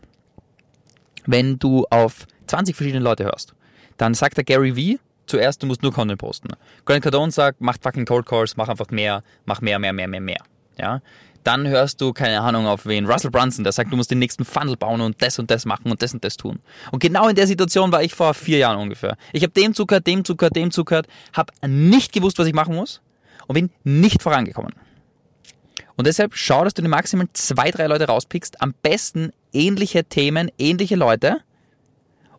Wenn 1.25 1.59
du 1.59 1.85
auf 1.89 2.25
20 2.47 2.75
verschiedene 2.75 3.03
Leute 3.03 3.25
hörst, 3.25 3.53
dann 3.97 4.13
sagt 4.13 4.37
der 4.37 4.43
Gary 4.43 4.73
V 4.97 5.01
zuerst, 5.25 5.63
du 5.63 5.67
musst 5.67 5.83
nur 5.83 5.93
Content 5.93 6.19
posten. 6.19 6.49
Grant 6.85 7.03
Cardone 7.03 7.31
sagt, 7.31 7.61
mach 7.61 7.77
fucking 7.81 8.05
Cold 8.05 8.25
Calls, 8.25 8.57
mach 8.57 8.67
einfach 8.67 8.89
mehr, 8.89 9.23
mach 9.45 9.61
mehr, 9.61 9.79
mehr, 9.79 9.93
mehr, 9.93 10.07
mehr, 10.07 10.21
mehr. 10.21 10.43
Ja? 10.77 11.01
Dann 11.43 11.67
hörst 11.67 11.99
du, 11.99 12.13
keine 12.13 12.41
Ahnung, 12.41 12.67
auf 12.67 12.85
wen, 12.85 13.05
Russell 13.05 13.31
Brunson, 13.31 13.63
der 13.63 13.73
sagt, 13.73 13.91
du 13.91 13.97
musst 13.97 14.11
den 14.11 14.19
nächsten 14.19 14.45
Funnel 14.45 14.77
bauen 14.77 15.01
und 15.01 15.21
das 15.21 15.39
und 15.39 15.51
das 15.51 15.65
machen 15.65 15.91
und 15.91 16.01
das 16.01 16.13
und 16.13 16.23
das 16.23 16.37
tun. 16.37 16.59
Und 16.91 16.99
genau 16.99 17.27
in 17.27 17.35
der 17.35 17.47
Situation 17.47 17.91
war 17.91 18.01
ich 18.01 18.13
vor 18.13 18.33
vier 18.33 18.59
Jahren 18.59 18.79
ungefähr. 18.79 19.17
Ich 19.33 19.43
habe 19.43 19.51
dem 19.51 19.73
zugehört, 19.73 20.07
dem 20.07 20.23
zugehört, 20.23 20.55
dem 20.55 20.71
zugehört, 20.71 21.07
habe 21.33 21.53
nicht 21.67 22.13
gewusst, 22.13 22.39
was 22.39 22.47
ich 22.47 22.53
machen 22.53 22.75
muss 22.75 23.01
und 23.47 23.55
bin 23.55 23.69
nicht 23.83 24.21
vorangekommen. 24.21 24.73
Und 25.95 26.07
deshalb 26.07 26.35
schau, 26.35 26.63
dass 26.63 26.73
du 26.73 26.81
dir 26.81 26.89
maximal 26.89 27.27
zwei, 27.33 27.71
drei 27.71 27.87
Leute 27.87 28.05
rauspickst. 28.07 28.61
Am 28.61 28.73
besten 28.81 29.31
ähnliche 29.51 30.03
Themen, 30.03 30.51
ähnliche 30.57 30.95
Leute. 30.95 31.37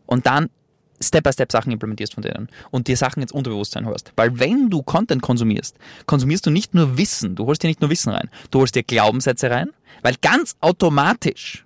Und 0.06 0.26
dann 0.26 0.50
Step-by-Step 1.00 1.50
Sachen 1.52 1.72
implementierst 1.72 2.14
von 2.14 2.22
denen 2.22 2.48
und 2.70 2.88
dir 2.88 2.96
Sachen 2.96 3.22
ins 3.22 3.32
Unterbewusstsein 3.32 3.84
hörst. 3.84 4.12
Weil 4.16 4.38
wenn 4.38 4.70
du 4.70 4.82
Content 4.82 5.22
konsumierst, 5.22 5.76
konsumierst 6.06 6.46
du 6.46 6.50
nicht 6.50 6.74
nur 6.74 6.96
Wissen, 6.96 7.34
du 7.34 7.46
holst 7.46 7.62
dir 7.62 7.68
nicht 7.68 7.80
nur 7.80 7.90
Wissen 7.90 8.12
rein, 8.12 8.30
du 8.50 8.60
holst 8.60 8.74
dir 8.74 8.82
Glaubenssätze 8.82 9.50
rein, 9.50 9.70
weil 10.02 10.14
ganz 10.22 10.56
automatisch 10.60 11.64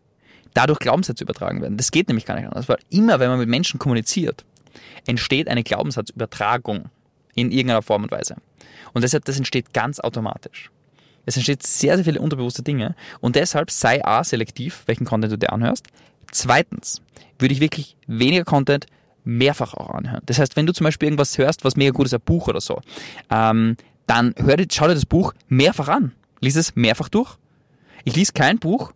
dadurch 0.55 0.79
Glaubenssätze 0.79 1.25
übertragen 1.25 1.63
werden. 1.63 1.77
Das 1.77 1.91
geht 1.91 2.09
nämlich 2.09 2.25
gar 2.25 2.37
nicht 2.37 2.47
anders, 2.47 2.69
weil 2.69 2.79
immer, 2.91 3.21
wenn 3.21 3.29
man 3.29 3.39
mit 3.39 3.49
Menschen 3.49 3.79
kommuniziert, 3.79 4.45
entsteht 5.07 5.49
eine 5.49 5.63
Glaubenssatzübertragung 5.63 6.87
in 7.35 7.51
irgendeiner 7.51 7.83
Form 7.83 8.03
und 8.03 8.11
Weise. 8.11 8.37
Und 8.93 9.03
deshalb, 9.03 9.25
das 9.25 9.37
entsteht 9.37 9.73
ganz 9.73 10.01
automatisch. 10.01 10.71
Es 11.29 11.37
entsteht 11.37 11.63
sehr, 11.63 11.97
sehr 11.97 12.07
viele 12.07 12.21
unterbewusste 12.21 12.63
Dinge 12.63 12.95
und 13.21 13.37
deshalb 13.37 13.71
sei 13.71 14.03
A, 14.03 14.25
selektiv, 14.25 14.85
welchen 14.87 15.05
Content 15.05 15.31
du 15.31 15.37
dir 15.37 15.53
anhörst. 15.53 15.87
Zweitens 16.33 17.03
würde 17.39 17.53
ich 17.53 17.61
wirklich 17.61 17.99
weniger 18.07 18.45
Content 18.45 18.87
mehrfach 19.25 19.75
auch 19.75 19.91
anhören. 19.91 20.23
Das 20.25 20.39
heißt, 20.39 20.57
wenn 20.57 20.65
du 20.65 20.73
zum 20.73 20.85
Beispiel 20.85 21.07
irgendwas 21.07 21.37
hörst, 21.37 21.67
was 21.67 21.77
mega 21.77 21.91
gut 21.91 22.07
ist, 22.07 22.15
ein 22.15 22.23
Buch 22.25 22.49
oder 22.49 22.63
so, 22.63 22.81
ähm, 23.31 23.77
dann 24.07 24.35
hör 24.39 24.57
schau 24.73 24.89
dir 24.89 24.95
das 24.95 25.05
Buch 25.05 25.35
mehrfach 25.49 25.89
an. 25.89 26.13
Lies 26.41 26.57
es 26.57 26.75
mehrfach 26.77 27.11
durch. 27.11 27.37
Ich 28.05 28.17
lese 28.17 28.33
kein 28.33 28.59
Buch, 28.59 28.93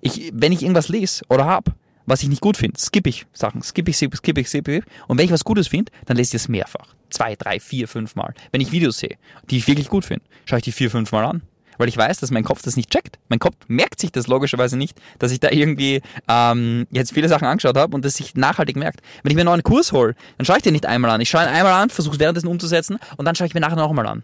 ich, 0.00 0.32
wenn 0.34 0.50
ich 0.50 0.62
irgendwas 0.62 0.88
lese 0.88 1.24
oder 1.28 1.44
habe, 1.44 1.70
was 2.06 2.24
ich 2.24 2.28
nicht 2.28 2.40
gut 2.40 2.56
finde, 2.56 2.80
skippe 2.80 3.08
ich 3.08 3.24
Sachen, 3.32 3.62
skippe 3.62 3.92
ich, 3.92 3.96
skippe 3.98 4.40
ich, 4.40 4.48
skippe 4.48 4.78
ich. 4.78 4.84
Und 5.06 5.16
wenn 5.16 5.26
ich 5.26 5.32
was 5.32 5.44
Gutes 5.44 5.68
finde, 5.68 5.92
dann 6.06 6.16
lese 6.16 6.36
ich 6.36 6.42
es 6.42 6.48
mehrfach. 6.48 6.96
Zwei, 7.08 7.36
drei, 7.36 7.60
vier, 7.60 7.86
fünf 7.86 8.16
Mal. 8.16 8.34
Wenn 8.50 8.60
ich 8.60 8.72
Videos 8.72 8.98
sehe, 8.98 9.16
die 9.48 9.58
ich 9.58 9.68
wirklich 9.68 9.88
gut 9.88 10.04
finde, 10.04 10.24
schaue 10.44 10.58
ich 10.58 10.64
die 10.64 10.72
vier, 10.72 10.90
fünf 10.90 11.12
Mal 11.12 11.24
an 11.24 11.42
weil 11.78 11.88
ich 11.88 11.96
weiß, 11.96 12.20
dass 12.20 12.30
mein 12.30 12.44
Kopf 12.44 12.62
das 12.62 12.76
nicht 12.76 12.90
checkt. 12.90 13.18
Mein 13.28 13.38
Kopf 13.38 13.56
merkt 13.68 14.00
sich 14.00 14.12
das 14.12 14.26
logischerweise 14.26 14.76
nicht, 14.76 15.00
dass 15.18 15.32
ich 15.32 15.40
da 15.40 15.50
irgendwie 15.50 16.02
ähm, 16.28 16.86
jetzt 16.90 17.12
viele 17.12 17.28
Sachen 17.28 17.46
angeschaut 17.46 17.76
habe 17.76 17.94
und 17.94 18.04
das 18.04 18.14
sich 18.14 18.34
nachhaltig 18.34 18.76
merkt. 18.76 19.00
Wenn 19.22 19.30
ich 19.30 19.36
mir 19.36 19.44
noch 19.44 19.52
einen 19.52 19.62
Kurs 19.62 19.92
hole, 19.92 20.14
dann 20.38 20.44
schaue 20.44 20.56
ich 20.56 20.62
den 20.62 20.72
nicht 20.72 20.86
einmal 20.86 21.10
an. 21.10 21.20
Ich 21.20 21.30
schaue 21.30 21.42
ihn 21.42 21.48
einmal 21.48 21.72
an, 21.72 21.90
versuche 21.90 22.14
es 22.14 22.20
währenddessen 22.20 22.48
umzusetzen 22.48 22.98
und 23.16 23.24
dann 23.24 23.34
schaue 23.34 23.46
ich 23.46 23.54
mir 23.54 23.60
nachher 23.60 23.76
noch 23.76 23.90
einmal 23.90 24.06
an. 24.06 24.22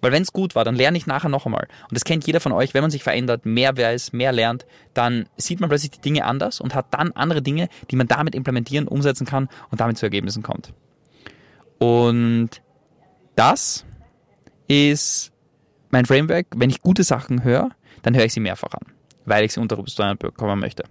Weil 0.00 0.12
wenn 0.12 0.22
es 0.22 0.32
gut 0.32 0.54
war, 0.54 0.64
dann 0.64 0.74
lerne 0.74 0.98
ich 0.98 1.06
nachher 1.06 1.28
noch 1.28 1.46
einmal. 1.46 1.68
Und 1.82 1.94
das 1.94 2.04
kennt 2.04 2.26
jeder 2.26 2.40
von 2.40 2.52
euch, 2.52 2.74
wenn 2.74 2.82
man 2.82 2.90
sich 2.90 3.02
verändert, 3.02 3.46
mehr 3.46 3.76
weiß, 3.76 4.12
mehr 4.12 4.32
lernt, 4.32 4.66
dann 4.94 5.28
sieht 5.36 5.60
man 5.60 5.68
plötzlich 5.68 5.92
die 5.92 6.00
Dinge 6.00 6.24
anders 6.24 6.60
und 6.60 6.74
hat 6.74 6.86
dann 6.92 7.12
andere 7.12 7.42
Dinge, 7.42 7.68
die 7.90 7.96
man 7.96 8.08
damit 8.08 8.34
implementieren, 8.34 8.88
umsetzen 8.88 9.26
kann 9.26 9.48
und 9.70 9.80
damit 9.80 9.98
zu 9.98 10.06
Ergebnissen 10.06 10.42
kommt. 10.42 10.72
Und 11.78 12.62
das 13.34 13.84
ist 14.68 15.32
mein 15.90 16.06
Framework, 16.06 16.46
wenn 16.54 16.70
ich 16.70 16.82
gute 16.82 17.04
Sachen 17.04 17.44
höre, 17.44 17.70
dann 18.02 18.14
höre 18.14 18.24
ich 18.24 18.32
sie 18.32 18.40
mehrfach 18.40 18.72
an, 18.72 18.92
weil 19.24 19.44
ich 19.44 19.52
sie 19.52 19.60
unter 19.60 19.76
bekommen 19.76 20.60
möchte. 20.60 20.84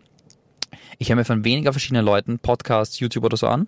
Ich 0.97 1.09
höre 1.09 1.15
mir 1.15 1.25
von 1.25 1.43
weniger 1.43 1.73
verschiedenen 1.73 2.05
Leuten 2.05 2.39
Podcasts, 2.39 2.99
YouTube 2.99 3.25
oder 3.25 3.37
so 3.37 3.47
an 3.47 3.67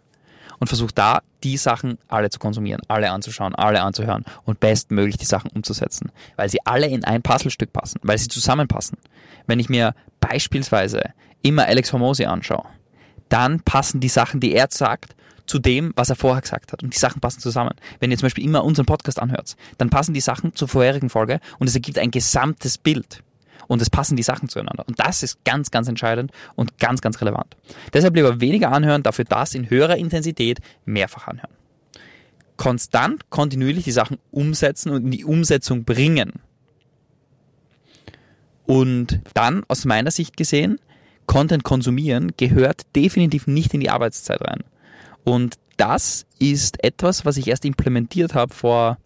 und 0.59 0.67
versuch 0.67 0.91
da 0.91 1.21
die 1.43 1.57
Sachen 1.57 1.97
alle 2.07 2.29
zu 2.29 2.39
konsumieren, 2.39 2.81
alle 2.87 3.11
anzuschauen, 3.11 3.55
alle 3.55 3.81
anzuhören 3.81 4.25
und 4.45 4.59
bestmöglich 4.59 5.17
die 5.17 5.25
Sachen 5.25 5.51
umzusetzen, 5.51 6.11
weil 6.35 6.49
sie 6.49 6.65
alle 6.65 6.87
in 6.87 7.03
ein 7.03 7.21
Puzzlestück 7.21 7.73
passen, 7.73 7.99
weil 8.03 8.17
sie 8.17 8.27
zusammenpassen. 8.27 8.97
Wenn 9.45 9.59
ich 9.59 9.69
mir 9.69 9.93
beispielsweise 10.19 11.01
immer 11.41 11.65
Alex 11.65 11.93
Hormosi 11.93 12.25
anschaue, 12.25 12.65
dann 13.29 13.61
passen 13.61 13.99
die 13.99 14.09
Sachen, 14.09 14.39
die 14.39 14.53
er 14.53 14.67
sagt, 14.69 15.15
zu 15.47 15.59
dem, 15.59 15.93
was 15.95 16.09
er 16.09 16.15
vorher 16.15 16.41
gesagt 16.41 16.71
hat. 16.71 16.83
Und 16.83 16.93
die 16.93 16.99
Sachen 16.99 17.21
passen 17.21 17.39
zusammen. 17.39 17.73
Wenn 17.99 18.11
ihr 18.11 18.17
zum 18.17 18.27
Beispiel 18.27 18.43
immer 18.43 18.63
unseren 18.63 18.85
Podcast 18.85 19.19
anhört, 19.19 19.55
dann 19.77 19.89
passen 19.89 20.13
die 20.13 20.21
Sachen 20.21 20.53
zur 20.53 20.67
vorherigen 20.67 21.09
Folge 21.09 21.39
und 21.57 21.67
es 21.67 21.73
ergibt 21.73 21.97
ein 21.97 22.11
gesamtes 22.11 22.77
Bild. 22.77 23.23
Und 23.67 23.81
es 23.81 23.89
passen 23.89 24.15
die 24.15 24.23
Sachen 24.23 24.47
zueinander. 24.47 24.85
Und 24.87 24.99
das 24.99 25.23
ist 25.23 25.43
ganz, 25.43 25.71
ganz 25.71 25.87
entscheidend 25.87 26.31
und 26.55 26.77
ganz, 26.77 27.01
ganz 27.01 27.19
relevant. 27.19 27.57
Deshalb 27.93 28.15
lieber 28.15 28.39
weniger 28.39 28.71
anhören, 28.71 29.03
dafür 29.03 29.25
das 29.25 29.55
in 29.55 29.69
höherer 29.69 29.97
Intensität 29.97 30.59
mehrfach 30.85 31.27
anhören. 31.27 31.51
Konstant, 32.55 33.29
kontinuierlich 33.29 33.83
die 33.83 33.91
Sachen 33.91 34.17
umsetzen 34.31 34.91
und 34.91 35.05
in 35.05 35.11
die 35.11 35.25
Umsetzung 35.25 35.83
bringen. 35.83 36.33
Und 38.65 39.21
dann, 39.33 39.63
aus 39.67 39.85
meiner 39.85 40.11
Sicht 40.11 40.37
gesehen, 40.37 40.79
Content 41.25 41.63
konsumieren 41.63 42.31
gehört 42.37 42.83
definitiv 42.95 43.47
nicht 43.47 43.73
in 43.73 43.81
die 43.81 43.89
Arbeitszeit 43.89 44.41
rein. 44.41 44.63
Und 45.27 45.55
das 45.75 46.25
ist 46.39 46.81
etwas, 46.85 47.25
was 47.25 47.35
ich 47.35 47.49
erst 47.49 47.65
implementiert 47.65 48.33
habe 48.33 48.53
vor, 48.53 48.97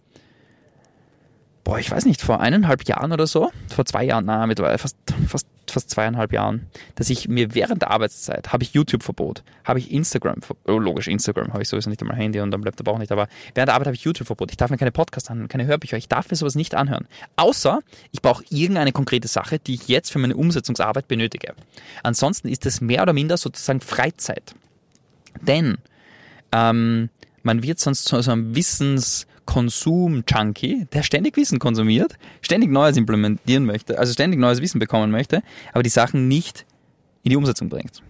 boah, 1.64 1.80
ich 1.80 1.90
weiß 1.90 2.06
nicht, 2.06 2.22
vor 2.22 2.40
eineinhalb 2.40 2.88
Jahren 2.88 3.12
oder 3.12 3.26
so, 3.26 3.50
vor 3.74 3.86
zwei 3.86 4.04
Jahren, 4.04 4.26
na, 4.26 4.46
mittlerweile 4.46 4.78
fast, 4.78 4.98
fast, 5.28 5.48
fast 5.68 5.90
zweieinhalb 5.90 6.32
Jahren, 6.32 6.68
dass 6.94 7.10
ich 7.10 7.28
mir 7.28 7.56
während 7.56 7.82
der 7.82 7.90
Arbeitszeit, 7.90 8.54
habe 8.54 8.62
ich 8.62 8.74
YouTube-Verbot, 8.74 9.44
habe 9.64 9.80
ich 9.80 9.92
Instagram, 9.92 10.42
oh, 10.68 10.78
logisch, 10.78 11.08
Instagram 11.08 11.54
habe 11.54 11.64
ich 11.64 11.70
sowieso 11.70 11.90
nicht 11.90 12.04
einmal 12.04 12.18
Handy 12.18 12.40
und 12.40 12.52
dann 12.52 12.62
bleibt 12.62 12.78
Laptop 12.78 12.94
auch 12.94 13.00
nicht, 13.00 13.12
aber 13.12 13.28
während 13.56 13.70
der 13.70 13.74
Arbeit 13.74 13.88
habe 13.88 13.96
ich 13.96 14.04
YouTube-Verbot. 14.04 14.52
Ich 14.52 14.58
darf 14.58 14.70
mir 14.70 14.78
keine 14.78 14.92
Podcasts 14.92 15.28
anhören, 15.32 15.48
keine 15.48 15.66
Hörbücher, 15.66 15.98
ich 15.98 16.08
darf 16.08 16.30
mir 16.30 16.38
sowas 16.38 16.54
nicht 16.54 16.76
anhören. 16.76 17.08
Außer, 17.36 17.80
ich 18.12 18.22
brauche 18.22 18.44
irgendeine 18.52 18.92
konkrete 18.92 19.28
Sache, 19.28 19.58
die 19.58 19.74
ich 19.74 19.88
jetzt 19.88 20.12
für 20.12 20.20
meine 20.20 20.36
Umsetzungsarbeit 20.36 21.08
benötige. 21.08 21.56
Ansonsten 22.04 22.48
ist 22.48 22.68
es 22.68 22.80
mehr 22.80 23.02
oder 23.02 23.14
minder 23.14 23.38
sozusagen 23.38 23.82
Freizeit. 23.82 24.54
Denn 25.42 25.80
ähm, 26.52 27.10
man 27.44 27.62
wird 27.64 27.80
sonst 27.80 28.06
zu 28.06 28.22
so 28.22 28.32
einem 28.32 28.56
Wissenskonsum-Junkie, 28.56 30.88
der 30.92 31.04
ständig 31.04 31.38
Wissen 31.38 31.60
konsumiert, 31.60 32.16
ständig 32.42 32.72
Neues 32.72 32.98
implementieren 32.98 33.66
möchte, 33.66 34.00
also 34.00 34.14
ständig 34.14 34.40
neues 34.40 34.62
Wissen 34.62 34.80
bekommen 34.80 35.12
möchte, 35.12 35.44
aber 35.74 35.84
die 35.84 35.90
Sachen 35.90 36.28
nicht 36.28 36.66
in 37.24 37.30
die 37.32 37.38
Umsetzung 37.38 37.70
bringt. 37.70 38.02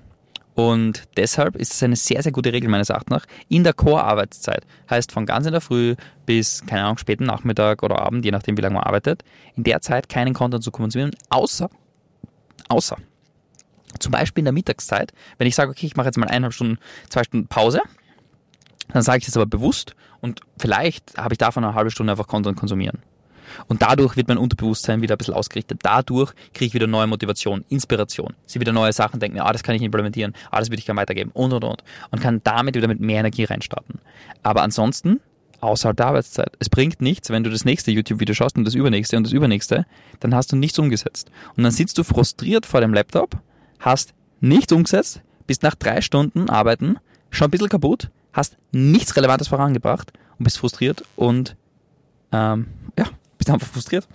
Und 0.54 1.04
deshalb 1.16 1.56
ist 1.56 1.74
es 1.74 1.82
eine 1.82 1.96
sehr, 1.96 2.22
sehr 2.22 2.34
gute 2.34 2.52
Regel 2.52 2.70
meines 2.70 2.90
Erachtens 2.90 3.12
nach. 3.12 3.26
In 3.48 3.64
der 3.64 3.74
Core-Arbeitszeit 3.74 4.66
heißt 4.90 5.12
von 5.12 5.26
ganz 5.26 5.46
in 5.46 5.54
der 5.54 5.62
Früh 5.62 5.96
bis, 6.26 6.66
keine 6.66 6.84
Ahnung, 6.84 6.98
späten 6.98 7.24
Nachmittag 7.24 7.84
oder 7.84 8.00
Abend, 8.00 8.26
je 8.26 8.32
nachdem, 8.32 8.58
wie 8.58 8.62
lange 8.62 8.76
man 8.76 8.84
arbeitet, 8.84 9.24
in 9.56 9.64
der 9.64 9.82
Zeit 9.82 10.10
keinen 10.10 10.34
Content 10.34 10.64
zu 10.64 10.72
konsumieren, 10.72 11.12
außer, 11.30 11.70
außer, 12.68 12.98
zum 14.00 14.12
Beispiel 14.12 14.42
in 14.42 14.46
der 14.46 14.54
Mittagszeit, 14.54 15.14
wenn 15.38 15.48
ich 15.48 15.56
sage, 15.56 15.72
okay, 15.72 15.86
ich 15.86 15.96
mache 15.96 16.08
jetzt 16.08 16.18
mal 16.18 16.28
eineinhalb 16.28 16.54
Stunden, 16.54 16.80
zwei 17.10 17.24
Stunden 17.24 17.48
Pause, 17.48 17.82
dann 18.94 19.04
sage 19.04 19.20
ich 19.20 19.26
das 19.26 19.38
aber 19.38 19.46
bewusst 19.46 19.96
und 20.22 20.42
vielleicht 20.58 21.18
habe 21.18 21.34
ich 21.34 21.38
davon 21.38 21.64
eine 21.64 21.74
halbe 21.74 21.92
Stunde 21.92 22.12
einfach 22.12 22.28
Content 22.28 22.58
konsumieren. 22.58 23.00
Und 23.68 23.82
dadurch 23.82 24.16
wird 24.16 24.28
mein 24.28 24.38
Unterbewusstsein 24.38 25.02
wieder 25.02 25.16
ein 25.16 25.18
bisschen 25.18 25.34
ausgerichtet. 25.34 25.80
Dadurch 25.84 26.34
kriege 26.54 26.66
ich 26.66 26.74
wieder 26.74 26.88
neue 26.88 27.08
Motivation, 27.08 27.66
Inspiration. 27.70 28.34
Sie 28.46 28.60
wieder 28.60 28.72
neue 28.72 28.94
Sachen 28.94 29.20
denken, 29.20 29.40
ah, 29.40 29.52
das 29.52 29.64
kann 29.64 29.76
ich 29.76 29.82
implementieren, 29.82 30.34
ah, 30.52 30.60
das 30.60 30.70
würde 30.70 30.80
ich 30.80 30.86
gerne 30.86 31.02
weitergeben 31.02 31.32
und 31.34 31.54
und 31.54 31.64
und. 31.64 31.84
Und 32.12 32.22
kann 32.22 32.42
damit 32.44 32.76
wieder 32.76 32.88
mit 32.88 33.00
mehr 33.00 33.20
Energie 33.20 33.44
reinstarten. 33.44 34.00
Aber 34.44 34.62
ansonsten, 34.62 35.20
außerhalb 35.60 35.98
der 35.98 36.08
Arbeitszeit, 36.08 36.56
es 36.60 36.70
bringt 36.70 37.02
nichts, 37.02 37.30
wenn 37.30 37.44
du 37.44 37.50
das 37.50 37.66
nächste 37.66 37.92
YouTube-Video 37.92 38.34
schaust 38.34 38.58
und 38.58 38.66
das 38.66 38.76
übernächste 38.76 39.18
und 39.18 39.24
das 39.24 39.34
übernächste, 39.34 39.86
dann 40.20 40.34
hast 40.36 40.52
du 40.52 40.56
nichts 40.56 40.80
umgesetzt. 40.80 41.30
Und 41.56 41.64
dann 41.64 41.72
sitzt 41.72 41.98
du 41.98 42.04
frustriert 42.04 42.66
vor 42.66 42.82
dem 42.82 42.94
Laptop, 42.94 43.38
hast 43.80 44.14
nichts 44.40 44.74
umgesetzt, 44.74 45.22
bist 45.48 45.64
nach 45.64 45.76
drei 45.76 46.02
Stunden 46.02 46.50
Arbeiten 46.50 46.98
schon 47.30 47.48
ein 47.48 47.52
bisschen 47.52 47.70
kaputt, 47.70 48.10
hast 48.34 48.58
nichts 48.72 49.16
Relevantes 49.16 49.48
vorangebracht 49.48 50.12
und 50.38 50.44
bist 50.44 50.58
frustriert 50.58 51.04
und 51.16 51.56
ähm, 52.32 52.68
ja, 52.98 53.06
bist 53.38 53.50
einfach 53.50 53.68
frustriert. 53.68 54.08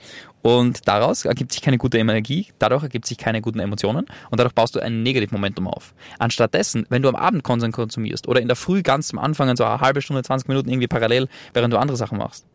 Und 0.42 0.86
daraus 0.86 1.24
ergibt 1.24 1.50
sich 1.50 1.60
keine 1.60 1.76
gute 1.76 1.98
Energie, 1.98 2.46
dadurch 2.60 2.84
ergibt 2.84 3.06
sich 3.06 3.18
keine 3.18 3.40
guten 3.40 3.58
Emotionen 3.58 4.06
und 4.30 4.38
dadurch 4.38 4.54
baust 4.54 4.76
du 4.76 4.80
ein 4.80 5.02
Negativmomentum 5.02 5.66
auf. 5.66 5.92
Anstattdessen, 6.20 6.86
wenn 6.88 7.02
du 7.02 7.08
am 7.08 7.16
Abend 7.16 7.42
Content 7.42 7.74
konsumierst 7.74 8.28
oder 8.28 8.40
in 8.40 8.46
der 8.46 8.56
Früh 8.56 8.82
ganz 8.82 9.08
zum 9.08 9.18
Anfang 9.18 9.56
so 9.56 9.64
eine 9.64 9.80
halbe 9.80 10.02
Stunde, 10.02 10.22
20 10.22 10.46
Minuten 10.46 10.68
irgendwie 10.68 10.86
parallel, 10.86 11.28
während 11.52 11.74
du 11.74 11.78
andere 11.78 11.96
Sachen 11.96 12.18
machst, 12.18 12.46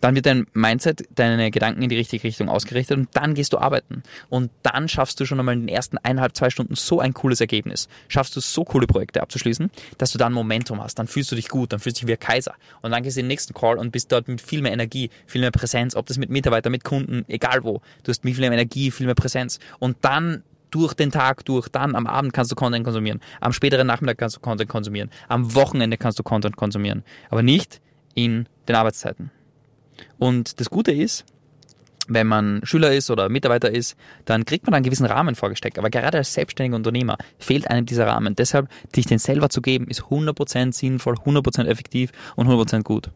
dann 0.00 0.14
wird 0.14 0.26
dein 0.26 0.46
Mindset, 0.52 1.04
deine 1.14 1.50
Gedanken 1.50 1.82
in 1.82 1.88
die 1.88 1.96
richtige 1.96 2.24
Richtung 2.24 2.48
ausgerichtet 2.48 2.96
und 2.96 3.08
dann 3.12 3.34
gehst 3.34 3.52
du 3.52 3.58
arbeiten. 3.58 4.02
Und 4.28 4.50
dann 4.62 4.88
schaffst 4.88 5.20
du 5.20 5.24
schon 5.24 5.38
einmal 5.38 5.54
in 5.54 5.62
den 5.62 5.68
ersten 5.68 5.98
eineinhalb, 5.98 6.36
zwei 6.36 6.50
Stunden 6.50 6.74
so 6.74 7.00
ein 7.00 7.14
cooles 7.14 7.40
Ergebnis. 7.40 7.88
Schaffst 8.08 8.36
du 8.36 8.40
so 8.40 8.64
coole 8.64 8.86
Projekte 8.86 9.22
abzuschließen, 9.22 9.70
dass 9.98 10.12
du 10.12 10.18
dann 10.18 10.32
Momentum 10.32 10.82
hast. 10.82 10.98
Dann 10.98 11.06
fühlst 11.06 11.32
du 11.32 11.36
dich 11.36 11.48
gut, 11.48 11.72
dann 11.72 11.80
fühlst 11.80 11.98
du 11.98 12.06
dich 12.06 12.08
wie 12.08 12.14
ein 12.14 12.20
Kaiser. 12.20 12.54
Und 12.82 12.90
dann 12.90 13.02
gehst 13.02 13.16
du 13.16 13.20
in 13.20 13.24
den 13.24 13.28
nächsten 13.28 13.54
Call 13.54 13.78
und 13.78 13.92
bist 13.92 14.12
dort 14.12 14.28
mit 14.28 14.40
viel 14.40 14.62
mehr 14.62 14.72
Energie, 14.72 15.10
viel 15.26 15.40
mehr 15.40 15.50
Präsenz, 15.50 15.96
ob 15.96 16.06
das 16.06 16.18
mit 16.18 16.30
Mitarbeitern, 16.30 16.72
mit 16.72 16.84
Kunden, 16.84 17.24
egal 17.28 17.64
wo. 17.64 17.80
Du 18.02 18.10
hast 18.10 18.22
viel 18.22 18.38
mehr 18.38 18.52
Energie, 18.52 18.90
viel 18.90 19.06
mehr 19.06 19.14
Präsenz. 19.14 19.58
Und 19.78 19.96
dann 20.02 20.42
durch 20.70 20.94
den 20.94 21.10
Tag 21.10 21.44
durch, 21.44 21.68
dann 21.68 21.94
am 21.94 22.06
Abend 22.06 22.32
kannst 22.32 22.50
du 22.50 22.56
Content 22.56 22.84
konsumieren, 22.84 23.20
am 23.40 23.52
späteren 23.52 23.86
Nachmittag 23.86 24.18
kannst 24.18 24.36
du 24.36 24.40
Content 24.40 24.68
konsumieren, 24.68 25.10
am 25.28 25.54
Wochenende 25.54 25.96
kannst 25.96 26.18
du 26.18 26.22
Content 26.22 26.56
konsumieren, 26.56 27.04
aber 27.30 27.42
nicht 27.42 27.80
in 28.14 28.46
den 28.68 28.76
Arbeitszeiten. 28.76 29.30
Und 30.18 30.60
das 30.60 30.70
Gute 30.70 30.92
ist, 30.92 31.24
wenn 32.08 32.26
man 32.26 32.60
Schüler 32.64 32.94
ist 32.94 33.10
oder 33.10 33.28
Mitarbeiter 33.28 33.70
ist, 33.70 33.96
dann 34.24 34.44
kriegt 34.44 34.66
man 34.66 34.74
einen 34.74 34.84
gewissen 34.84 35.06
Rahmen 35.06 35.34
vorgesteckt. 35.34 35.78
Aber 35.78 35.90
gerade 35.90 36.18
als 36.18 36.32
selbstständiger 36.34 36.76
Unternehmer 36.76 37.18
fehlt 37.38 37.68
einem 37.68 37.86
dieser 37.86 38.06
Rahmen. 38.06 38.36
Deshalb, 38.36 38.68
dich 38.94 39.06
den 39.06 39.18
selber 39.18 39.48
zu 39.48 39.60
geben, 39.60 39.88
ist 39.88 40.02
100% 40.02 40.72
sinnvoll, 40.72 41.14
100% 41.14 41.66
effektiv 41.66 42.12
und 42.36 42.48
100% 42.48 42.82
gut. 42.82 43.10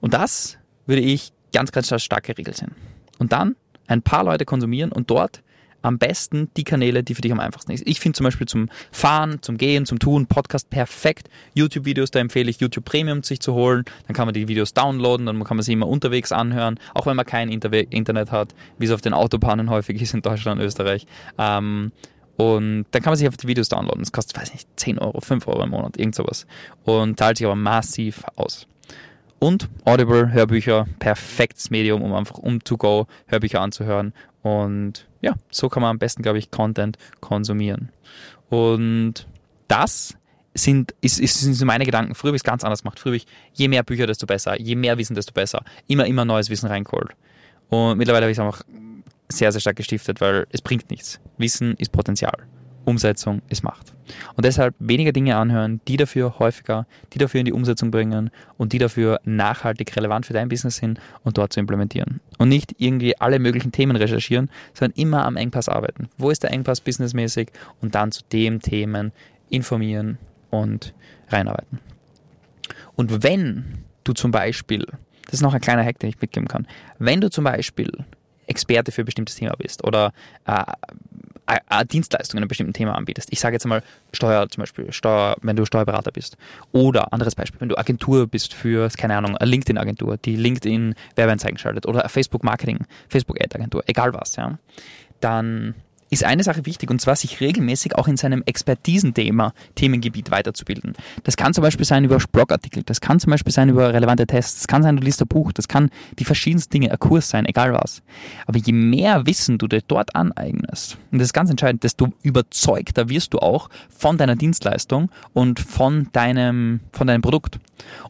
Und 0.00 0.14
das 0.14 0.58
würde 0.86 1.02
ich 1.02 1.32
ganz, 1.52 1.72
ganz 1.72 1.92
stark 2.02 2.24
geregelt 2.24 2.56
sehen. 2.56 2.74
Und 3.18 3.32
dann 3.32 3.56
ein 3.86 4.02
paar 4.02 4.24
Leute 4.24 4.44
konsumieren 4.44 4.92
und 4.92 5.10
dort 5.10 5.42
am 5.82 5.98
besten 5.98 6.50
die 6.56 6.64
Kanäle, 6.64 7.02
die 7.02 7.14
für 7.14 7.22
dich 7.22 7.32
am 7.32 7.40
einfachsten 7.40 7.76
sind. 7.76 7.86
Ich 7.88 8.00
finde 8.00 8.16
zum 8.16 8.24
Beispiel 8.24 8.46
zum 8.46 8.68
Fahren, 8.90 9.42
zum 9.42 9.58
Gehen, 9.58 9.86
zum 9.86 9.98
Tun 9.98 10.26
Podcast 10.26 10.70
perfekt. 10.70 11.28
YouTube-Videos, 11.54 12.10
da 12.10 12.20
empfehle 12.20 12.50
ich 12.50 12.60
YouTube 12.60 12.84
Premium 12.84 13.22
sich 13.22 13.40
zu 13.40 13.54
holen. 13.54 13.84
Dann 14.06 14.14
kann 14.14 14.26
man 14.26 14.34
die 14.34 14.48
Videos 14.48 14.74
downloaden, 14.74 15.26
dann 15.26 15.44
kann 15.44 15.56
man 15.56 15.64
sie 15.64 15.72
immer 15.72 15.88
unterwegs 15.88 16.32
anhören, 16.32 16.78
auch 16.94 17.06
wenn 17.06 17.16
man 17.16 17.26
kein 17.26 17.48
Internet 17.48 18.30
hat, 18.30 18.54
wie 18.78 18.86
es 18.86 18.92
auf 18.92 19.00
den 19.00 19.14
Autobahnen 19.14 19.70
häufig 19.70 20.00
ist 20.00 20.14
in 20.14 20.22
Deutschland 20.22 20.60
Österreich. 20.60 21.06
Ähm, 21.38 21.92
und 22.36 22.86
dann 22.90 23.02
kann 23.02 23.10
man 23.10 23.16
sich 23.16 23.26
einfach 23.26 23.36
die 23.36 23.48
Videos 23.48 23.68
downloaden. 23.68 24.00
Das 24.00 24.12
kostet, 24.12 24.36
weiß 24.36 24.52
nicht, 24.52 24.68
10 24.76 24.98
Euro, 24.98 25.20
5 25.20 25.46
Euro 25.48 25.64
im 25.64 25.70
Monat, 25.70 25.96
irgend 25.96 26.14
sowas. 26.14 26.46
Und 26.84 27.18
zahlt 27.18 27.38
sich 27.38 27.46
aber 27.46 27.56
massiv 27.56 28.22
aus. 28.36 28.66
Und 29.38 29.68
Audible, 29.84 30.32
Hörbücher, 30.32 30.86
perfektes 30.98 31.70
Medium, 31.70 32.02
um 32.02 32.14
einfach 32.14 32.38
um 32.38 32.62
to 32.62 32.76
go 32.76 33.06
Hörbücher 33.26 33.60
anzuhören. 33.60 34.12
Und 34.42 35.06
ja, 35.22 35.34
so 35.50 35.68
kann 35.68 35.80
man 35.80 35.90
am 35.90 35.98
besten, 35.98 36.22
glaube 36.22 36.38
ich, 36.38 36.50
Content 36.50 36.98
konsumieren. 37.20 37.90
Und 38.50 39.26
das 39.68 40.18
sind, 40.54 40.94
ist, 41.00 41.18
ist, 41.18 41.40
sind 41.40 41.64
meine 41.64 41.86
Gedanken. 41.86 42.14
Früher 42.14 42.30
habe 42.30 42.36
ich 42.36 42.40
es 42.40 42.44
ganz 42.44 42.64
anders 42.64 42.82
gemacht. 42.82 42.98
Früher 42.98 43.12
habe 43.12 43.16
ich, 43.16 43.26
je 43.54 43.68
mehr 43.68 43.82
Bücher, 43.82 44.06
desto 44.06 44.26
besser. 44.26 44.60
Je 44.60 44.74
mehr 44.74 44.98
Wissen, 44.98 45.14
desto 45.14 45.32
besser. 45.32 45.64
Immer, 45.86 46.06
immer 46.06 46.24
neues 46.24 46.50
Wissen 46.50 46.66
reingeholt. 46.66 47.12
Und 47.70 47.96
mittlerweile 47.96 48.24
habe 48.26 48.32
ich 48.32 48.38
es 48.38 48.44
einfach 48.44 48.62
sehr, 49.30 49.50
sehr 49.52 49.60
stark 49.60 49.76
gestiftet, 49.76 50.20
weil 50.20 50.46
es 50.50 50.60
bringt 50.60 50.90
nichts. 50.90 51.20
Wissen 51.38 51.74
ist 51.76 51.92
Potenzial. 51.92 52.46
Umsetzung 52.84 53.42
ist 53.48 53.62
Macht. 53.62 53.94
Und 54.34 54.44
deshalb 54.44 54.74
weniger 54.78 55.12
Dinge 55.12 55.36
anhören, 55.36 55.80
die 55.88 55.96
dafür 55.96 56.38
häufiger, 56.38 56.86
die 57.12 57.18
dafür 57.18 57.40
in 57.40 57.46
die 57.46 57.52
Umsetzung 57.52 57.90
bringen 57.90 58.30
und 58.58 58.72
die 58.72 58.78
dafür 58.78 59.20
nachhaltig 59.24 59.96
relevant 59.96 60.26
für 60.26 60.32
dein 60.32 60.48
Business 60.48 60.76
sind 60.76 61.00
und 61.24 61.38
dort 61.38 61.52
zu 61.52 61.60
implementieren. 61.60 62.20
Und 62.38 62.48
nicht 62.48 62.74
irgendwie 62.78 63.18
alle 63.18 63.38
möglichen 63.38 63.72
Themen 63.72 63.96
recherchieren, 63.96 64.50
sondern 64.74 64.98
immer 64.98 65.24
am 65.24 65.36
Engpass 65.36 65.68
arbeiten. 65.68 66.08
Wo 66.18 66.30
ist 66.30 66.42
der 66.42 66.50
Engpass 66.50 66.80
businessmäßig 66.80 67.50
und 67.80 67.94
dann 67.94 68.12
zu 68.12 68.22
dem 68.32 68.60
Themen 68.60 69.12
informieren 69.52 70.18
und 70.50 70.94
reinarbeiten. 71.28 71.78
Und 72.96 73.22
wenn 73.22 73.84
du 74.04 74.12
zum 74.12 74.30
Beispiel, 74.30 74.86
das 75.24 75.34
ist 75.34 75.42
noch 75.42 75.54
ein 75.54 75.60
kleiner 75.60 75.84
Hack, 75.84 75.98
den 75.98 76.10
ich 76.10 76.20
mitgeben 76.20 76.48
kann, 76.48 76.66
wenn 76.98 77.20
du 77.20 77.30
zum 77.30 77.44
Beispiel 77.44 77.90
Experte 78.46 78.92
für 78.92 79.02
ein 79.02 79.06
bestimmtes 79.06 79.36
Thema 79.36 79.54
bist 79.56 79.84
oder 79.84 80.12
äh, 80.46 80.64
Dienstleistungen 81.90 82.38
in 82.38 82.42
einem 82.42 82.48
bestimmten 82.48 82.72
Thema 82.72 82.94
anbietest. 82.94 83.28
Ich 83.32 83.40
sage 83.40 83.54
jetzt 83.54 83.64
einmal 83.64 83.82
Steuer 84.12 84.48
zum 84.48 84.62
Beispiel, 84.62 84.92
Steuer, 84.92 85.36
wenn 85.42 85.56
du 85.56 85.64
Steuerberater 85.64 86.12
bist. 86.12 86.36
Oder 86.72 87.12
anderes 87.12 87.34
Beispiel, 87.34 87.60
wenn 87.60 87.68
du 87.68 87.78
Agentur 87.78 88.26
bist 88.26 88.54
für, 88.54 88.88
keine 88.90 89.16
Ahnung, 89.16 89.36
eine 89.36 89.50
LinkedIn-Agentur, 89.50 90.16
die 90.16 90.36
LinkedIn 90.36 90.94
Werbeanzeigen 91.16 91.58
schaltet 91.58 91.86
oder 91.86 92.08
Facebook 92.08 92.44
Marketing, 92.44 92.86
Facebook 93.08 93.40
Ad-Agentur, 93.40 93.82
egal 93.86 94.12
was, 94.14 94.36
ja. 94.36 94.58
Dann 95.20 95.74
ist 96.12 96.24
eine 96.24 96.44
Sache 96.44 96.66
wichtig 96.66 96.90
und 96.90 97.00
zwar 97.00 97.16
sich 97.16 97.40
regelmäßig 97.40 97.96
auch 97.96 98.06
in 98.06 98.18
seinem 98.18 98.42
Expertisenthema, 98.44 99.54
Themengebiet 99.76 100.30
weiterzubilden. 100.30 100.92
Das 101.24 101.38
kann 101.38 101.54
zum 101.54 101.62
Beispiel 101.62 101.86
sein 101.86 102.04
über 102.04 102.18
Blogartikel, 102.18 102.82
das 102.82 103.00
kann 103.00 103.18
zum 103.18 103.30
Beispiel 103.30 103.52
sein 103.52 103.70
über 103.70 103.94
relevante 103.94 104.26
Tests, 104.26 104.60
das 104.60 104.66
kann 104.68 104.82
sein, 104.82 104.96
du 104.96 105.02
liest 105.02 105.22
ein 105.22 105.28
Buch, 105.28 105.52
das 105.52 105.68
kann 105.68 105.90
die 106.18 106.26
verschiedensten 106.26 106.70
Dinge, 106.70 106.90
ein 106.90 106.98
Kurs 106.98 107.30
sein, 107.30 107.46
egal 107.46 107.72
was. 107.72 108.02
Aber 108.46 108.58
je 108.58 108.74
mehr 108.74 109.24
Wissen 109.24 109.56
du 109.56 109.66
dir 109.66 109.80
dort 109.88 110.14
aneignest, 110.14 110.98
und 111.10 111.18
das 111.18 111.28
ist 111.28 111.32
ganz 111.32 111.48
entscheidend, 111.48 111.82
desto 111.82 112.12
überzeugter 112.22 113.08
wirst 113.08 113.32
du 113.32 113.38
auch 113.38 113.70
von 113.88 114.18
deiner 114.18 114.36
Dienstleistung 114.36 115.10
und 115.32 115.60
von 115.60 116.08
deinem, 116.12 116.80
von 116.92 117.06
deinem 117.06 117.22
Produkt. 117.22 117.58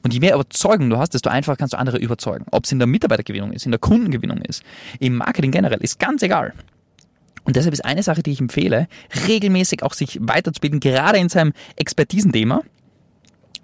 Und 0.02 0.12
je 0.12 0.18
mehr 0.18 0.34
Überzeugung 0.34 0.90
du 0.90 0.98
hast, 0.98 1.14
desto 1.14 1.30
einfacher 1.30 1.56
kannst 1.56 1.74
du 1.74 1.78
andere 1.78 1.98
überzeugen. 1.98 2.46
Ob 2.50 2.64
es 2.64 2.72
in 2.72 2.80
der 2.80 2.88
Mitarbeitergewinnung 2.88 3.52
ist, 3.52 3.64
in 3.64 3.70
der 3.70 3.78
Kundengewinnung 3.78 4.38
ist, 4.38 4.64
im 4.98 5.16
Marketing 5.16 5.52
generell, 5.52 5.78
ist 5.80 6.00
ganz 6.00 6.22
egal. 6.22 6.52
Und 7.44 7.56
deshalb 7.56 7.72
ist 7.72 7.84
eine 7.84 8.02
Sache, 8.02 8.22
die 8.22 8.32
ich 8.32 8.40
empfehle, 8.40 8.88
regelmäßig 9.26 9.82
auch 9.82 9.94
sich 9.94 10.18
weiterzubilden, 10.20 10.80
gerade 10.80 11.18
in 11.18 11.28
seinem 11.28 11.52
Expertisenthema, 11.76 12.62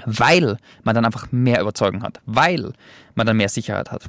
weil 0.05 0.57
man 0.85 0.95
dann 0.95 1.05
einfach 1.05 1.31
mehr 1.31 1.61
Überzeugung 1.61 2.03
hat, 2.03 2.21
weil 2.27 2.73
man 3.15 3.27
dann 3.27 3.37
mehr 3.37 3.49
Sicherheit 3.49 3.91
hat. 3.91 4.05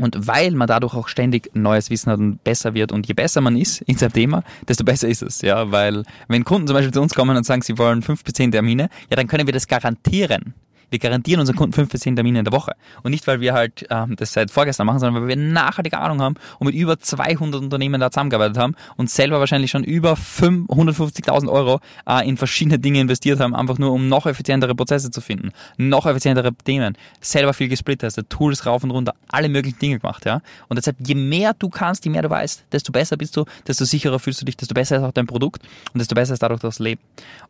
Und 0.00 0.26
weil 0.26 0.52
man 0.52 0.66
dadurch 0.66 0.94
auch 0.94 1.08
ständig 1.08 1.50
neues 1.54 1.90
Wissen 1.90 2.10
hat 2.10 2.18
und 2.18 2.42
besser 2.42 2.72
wird. 2.72 2.90
Und 2.90 3.06
je 3.06 3.12
besser 3.12 3.42
man 3.42 3.54
ist 3.54 3.82
in 3.82 3.98
seinem 3.98 4.14
Thema, 4.14 4.42
desto 4.66 4.82
besser 4.82 5.08
ist 5.08 5.22
es. 5.22 5.42
Ja, 5.42 5.70
weil 5.72 6.04
wenn 6.26 6.44
Kunden 6.44 6.66
zum 6.66 6.74
Beispiel 6.74 6.92
zu 6.92 7.02
uns 7.02 7.14
kommen 7.14 7.36
und 7.36 7.44
sagen, 7.44 7.60
sie 7.60 7.76
wollen 7.76 8.00
fünf 8.00 8.24
bis 8.24 8.32
zehn 8.32 8.50
Termine, 8.50 8.88
ja, 9.10 9.16
dann 9.16 9.26
können 9.26 9.46
wir 9.46 9.52
das 9.52 9.68
garantieren. 9.68 10.54
Wir 10.90 10.98
garantieren 10.98 11.40
unseren 11.40 11.56
Kunden 11.56 11.72
fünf 11.72 11.90
bis 11.90 12.00
zehn 12.00 12.16
Termine 12.16 12.40
in 12.40 12.44
der 12.44 12.52
Woche. 12.52 12.72
Und 13.02 13.10
nicht, 13.12 13.26
weil 13.26 13.40
wir 13.40 13.54
halt 13.54 13.86
ähm, 13.90 14.16
das 14.16 14.32
seit 14.32 14.50
vorgestern 14.50 14.86
machen, 14.86 14.98
sondern 14.98 15.22
weil 15.22 15.28
wir 15.28 15.36
nachhaltige 15.36 15.98
Ahnung 15.98 16.20
haben 16.20 16.34
und 16.58 16.66
mit 16.66 16.74
über 16.74 16.98
200 16.98 17.60
Unternehmen 17.60 18.00
da 18.00 18.10
zusammengearbeitet 18.10 18.58
haben 18.58 18.74
und 18.96 19.10
selber 19.10 19.38
wahrscheinlich 19.40 19.70
schon 19.70 19.84
über 19.84 20.14
150.000 20.14 21.48
Euro 21.48 21.80
äh, 22.08 22.28
in 22.28 22.36
verschiedene 22.36 22.78
Dinge 22.78 23.00
investiert 23.00 23.40
haben, 23.40 23.54
einfach 23.54 23.78
nur 23.78 23.92
um 23.92 24.08
noch 24.08 24.26
effizientere 24.26 24.74
Prozesse 24.74 25.10
zu 25.10 25.20
finden, 25.20 25.50
noch 25.76 26.06
effizientere 26.06 26.52
Themen, 26.52 26.96
selber 27.20 27.54
viel 27.54 27.68
gesplittert, 27.68 28.14
Tools 28.28 28.66
rauf 28.66 28.84
und 28.84 28.90
runter, 28.90 29.14
alle 29.28 29.48
möglichen 29.48 29.78
Dinge 29.78 29.98
gemacht, 29.98 30.26
ja. 30.26 30.42
Und 30.68 30.76
deshalb, 30.76 30.96
je 31.06 31.14
mehr 31.14 31.54
du 31.54 31.68
kannst, 31.68 32.04
je 32.04 32.10
mehr 32.10 32.22
du 32.22 32.30
weißt, 32.30 32.64
desto 32.72 32.92
besser 32.92 33.16
bist 33.16 33.36
du, 33.36 33.44
desto 33.66 33.84
sicherer 33.84 34.18
fühlst 34.18 34.40
du 34.40 34.44
dich, 34.44 34.56
desto 34.56 34.74
besser 34.74 34.96
ist 34.96 35.02
auch 35.02 35.12
dein 35.12 35.26
Produkt 35.26 35.62
und 35.92 35.98
desto 35.98 36.14
besser 36.14 36.34
ist 36.34 36.42
dadurch 36.42 36.60
das 36.60 36.78
Leben. 36.78 37.00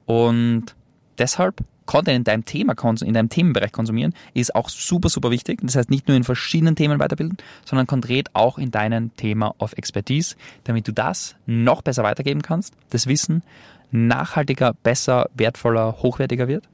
Und 0.06 0.74
deshalb 1.18 1.62
Content 1.90 2.18
in 2.18 2.24
deinem 2.24 2.44
Thema, 2.44 2.74
in 3.00 3.14
deinem 3.14 3.30
Themenbereich 3.30 3.72
konsumieren, 3.72 4.14
ist 4.32 4.54
auch 4.54 4.68
super, 4.68 5.08
super 5.08 5.32
wichtig. 5.32 5.58
Das 5.62 5.74
heißt, 5.74 5.90
nicht 5.90 6.06
nur 6.06 6.16
in 6.16 6.22
verschiedenen 6.22 6.76
Themen 6.76 7.00
weiterbilden, 7.00 7.36
sondern 7.64 7.88
konkret 7.88 8.28
auch 8.32 8.58
in 8.58 8.70
deinem 8.70 9.16
Thema 9.16 9.56
of 9.58 9.72
Expertise, 9.72 10.36
damit 10.62 10.86
du 10.86 10.92
das 10.92 11.34
noch 11.46 11.82
besser 11.82 12.04
weitergeben 12.04 12.42
kannst, 12.42 12.74
das 12.90 13.08
Wissen 13.08 13.42
nachhaltiger, 13.90 14.74
besser, 14.84 15.30
wertvoller, 15.34 15.96
hochwertiger 16.00 16.46
wird, 16.46 16.68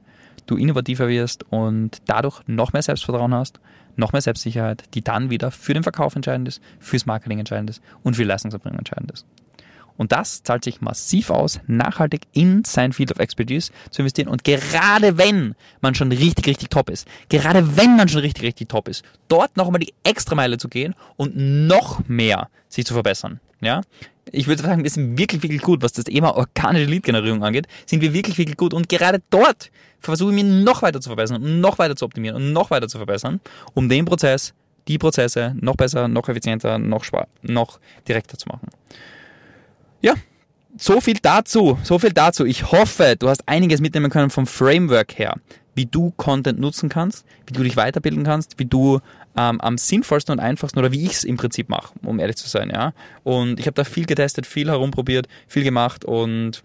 du 0.45 0.55
innovativer 0.55 1.07
wirst 1.07 1.45
und 1.51 1.97
dadurch 2.05 2.41
noch 2.45 2.73
mehr 2.73 2.83
Selbstvertrauen 2.83 3.33
hast, 3.33 3.59
noch 3.95 4.13
mehr 4.13 4.21
Selbstsicherheit, 4.21 4.83
die 4.93 5.03
dann 5.03 5.31
wieder 5.31 5.49
für 5.49 5.73
den 5.73 5.81
Verkauf 5.81 6.15
entscheidend 6.15 6.47
ist, 6.47 6.61
fürs 6.79 7.07
Marketing 7.07 7.39
entscheidend 7.39 7.71
ist 7.71 7.81
und 8.03 8.15
für 8.15 8.23
Leistungserbringung 8.23 8.77
entscheidend 8.77 9.11
ist. 9.11 9.25
Und 9.97 10.11
das 10.11 10.43
zahlt 10.43 10.63
sich 10.63 10.81
massiv 10.81 11.29
aus, 11.29 11.59
nachhaltig 11.67 12.21
in 12.31 12.63
sein 12.63 12.93
Field 12.93 13.11
of 13.11 13.19
Expertise 13.19 13.71
zu 13.89 14.01
investieren. 14.01 14.29
Und 14.29 14.43
gerade 14.43 15.17
wenn 15.17 15.55
man 15.81 15.95
schon 15.95 16.11
richtig, 16.11 16.47
richtig 16.47 16.69
top 16.69 16.89
ist, 16.89 17.07
gerade 17.29 17.77
wenn 17.77 17.95
man 17.95 18.07
schon 18.07 18.21
richtig, 18.21 18.43
richtig 18.43 18.69
top 18.69 18.87
ist, 18.87 19.03
dort 19.27 19.57
nochmal 19.57 19.79
die 19.79 19.93
extra 20.03 20.35
Meile 20.35 20.57
zu 20.57 20.69
gehen 20.69 20.95
und 21.15 21.35
noch 21.35 22.07
mehr 22.07 22.49
sich 22.69 22.85
zu 22.85 22.93
verbessern. 22.93 23.39
Ja, 23.59 23.81
ich 24.31 24.47
würde 24.47 24.61
sagen, 24.61 24.83
wir 24.83 24.89
sind 24.89 25.17
wirklich, 25.17 25.41
wirklich 25.41 25.61
gut, 25.61 25.81
was 25.81 25.93
das 25.93 26.05
Thema 26.05 26.35
organische 26.35 26.85
Lead-Generierung 26.85 27.43
angeht, 27.43 27.67
sind 27.85 28.01
wir 28.01 28.13
wirklich, 28.13 28.37
wirklich 28.37 28.57
gut. 28.57 28.73
Und 28.73 28.89
gerade 28.89 29.21
dort 29.29 29.71
versuche 29.99 30.29
ich 30.29 30.43
mir 30.43 30.43
noch 30.43 30.81
weiter 30.81 31.01
zu 31.01 31.09
verbessern 31.09 31.41
und 31.41 31.59
noch 31.61 31.79
weiter 31.79 31.95
zu 31.95 32.05
optimieren 32.05 32.35
und 32.35 32.53
noch 32.53 32.69
weiter 32.69 32.87
zu 32.87 32.97
verbessern, 32.97 33.39
um 33.73 33.89
den 33.89 34.05
Prozess, 34.05 34.53
die 34.87 34.97
Prozesse 34.97 35.55
noch 35.59 35.75
besser, 35.75 36.07
noch 36.07 36.29
effizienter, 36.29 36.77
noch, 36.77 37.03
noch 37.41 37.79
direkter 38.07 38.37
zu 38.37 38.47
machen. 38.47 38.67
Ja, 40.01 40.13
so 40.77 41.01
viel 41.01 41.17
dazu, 41.21 41.77
so 41.83 41.99
viel 41.99 42.13
dazu. 42.13 42.45
Ich 42.45 42.71
hoffe, 42.71 43.15
du 43.17 43.29
hast 43.29 43.47
einiges 43.47 43.81
mitnehmen 43.81 44.11
können 44.11 44.29
vom 44.29 44.45
Framework 44.45 45.17
her, 45.17 45.35
wie 45.75 45.85
du 45.85 46.11
Content 46.17 46.59
nutzen 46.59 46.89
kannst, 46.89 47.25
wie 47.45 47.53
du 47.53 47.63
dich 47.63 47.77
weiterbilden 47.77 48.23
kannst, 48.23 48.59
wie 48.59 48.65
du 48.65 48.99
ähm, 49.35 49.59
am 49.61 49.77
sinnvollsten 49.77 50.33
und 50.33 50.39
einfachsten 50.39 50.79
oder 50.79 50.91
wie 50.91 51.05
ich 51.05 51.13
es 51.13 51.23
im 51.23 51.37
Prinzip 51.37 51.69
mache, 51.69 51.93
um 52.03 52.19
ehrlich 52.19 52.37
zu 52.37 52.47
sein, 52.47 52.69
ja. 52.69 52.93
Und 53.23 53.59
ich 53.59 53.67
habe 53.67 53.75
da 53.75 53.83
viel 53.83 54.05
getestet, 54.05 54.45
viel 54.45 54.69
herumprobiert, 54.69 55.27
viel 55.47 55.63
gemacht 55.63 56.05
und 56.05 56.63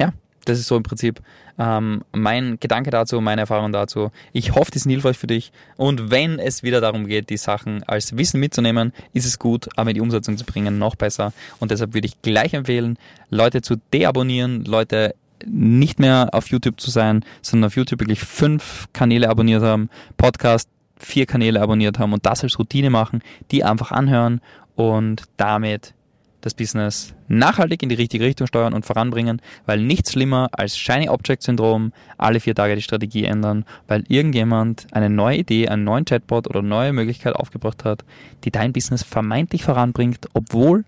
ja, 0.00 0.12
das 0.48 0.58
ist 0.58 0.66
so 0.66 0.76
im 0.76 0.82
Prinzip 0.82 1.20
ähm, 1.58 2.02
mein 2.12 2.58
Gedanke 2.60 2.90
dazu, 2.90 3.20
meine 3.20 3.42
Erfahrung 3.42 3.72
dazu. 3.72 4.10
Ich 4.32 4.54
hoffe, 4.54 4.70
die 4.70 4.78
sind 4.78 4.90
hilfreich 4.90 5.18
für 5.18 5.26
dich. 5.26 5.52
Und 5.76 6.10
wenn 6.10 6.38
es 6.38 6.62
wieder 6.62 6.80
darum 6.80 7.06
geht, 7.06 7.30
die 7.30 7.36
Sachen 7.36 7.82
als 7.84 8.16
Wissen 8.16 8.40
mitzunehmen, 8.40 8.92
ist 9.12 9.26
es 9.26 9.38
gut, 9.38 9.68
aber 9.76 9.90
in 9.90 9.94
die 9.94 10.00
Umsetzung 10.00 10.36
zu 10.36 10.44
bringen, 10.44 10.78
noch 10.78 10.94
besser. 10.94 11.32
Und 11.58 11.70
deshalb 11.70 11.94
würde 11.94 12.06
ich 12.06 12.22
gleich 12.22 12.54
empfehlen, 12.54 12.98
Leute 13.30 13.62
zu 13.62 13.76
deabonnieren, 13.92 14.64
Leute 14.64 15.14
nicht 15.46 16.00
mehr 16.00 16.30
auf 16.32 16.48
YouTube 16.48 16.80
zu 16.80 16.90
sein, 16.90 17.24
sondern 17.42 17.68
auf 17.68 17.76
YouTube 17.76 18.00
wirklich 18.00 18.20
fünf 18.20 18.88
Kanäle 18.92 19.28
abonniert 19.28 19.62
haben, 19.62 19.88
Podcast 20.16 20.68
vier 20.98 21.26
Kanäle 21.26 21.60
abonniert 21.60 21.98
haben 21.98 22.12
und 22.12 22.26
das 22.26 22.42
als 22.42 22.58
Routine 22.58 22.90
machen, 22.90 23.22
die 23.50 23.62
einfach 23.62 23.92
anhören 23.92 24.40
und 24.74 25.24
damit 25.36 25.94
das 26.40 26.54
Business 26.54 27.14
nachhaltig 27.26 27.82
in 27.82 27.88
die 27.88 27.94
richtige 27.94 28.24
Richtung 28.24 28.46
steuern 28.46 28.74
und 28.74 28.86
voranbringen, 28.86 29.42
weil 29.66 29.80
nichts 29.80 30.12
schlimmer 30.12 30.48
als 30.52 30.76
Shiny 30.76 31.08
Object 31.08 31.42
Syndrom, 31.42 31.92
alle 32.16 32.40
vier 32.40 32.54
Tage 32.54 32.76
die 32.76 32.82
Strategie 32.82 33.24
ändern, 33.24 33.64
weil 33.86 34.04
irgendjemand 34.08 34.86
eine 34.92 35.10
neue 35.10 35.38
Idee, 35.38 35.68
einen 35.68 35.84
neuen 35.84 36.04
Chatbot 36.04 36.48
oder 36.48 36.62
neue 36.62 36.92
Möglichkeit 36.92 37.34
aufgebracht 37.34 37.84
hat, 37.84 38.04
die 38.44 38.50
dein 38.50 38.72
Business 38.72 39.02
vermeintlich 39.02 39.64
voranbringt, 39.64 40.28
obwohl 40.34 40.84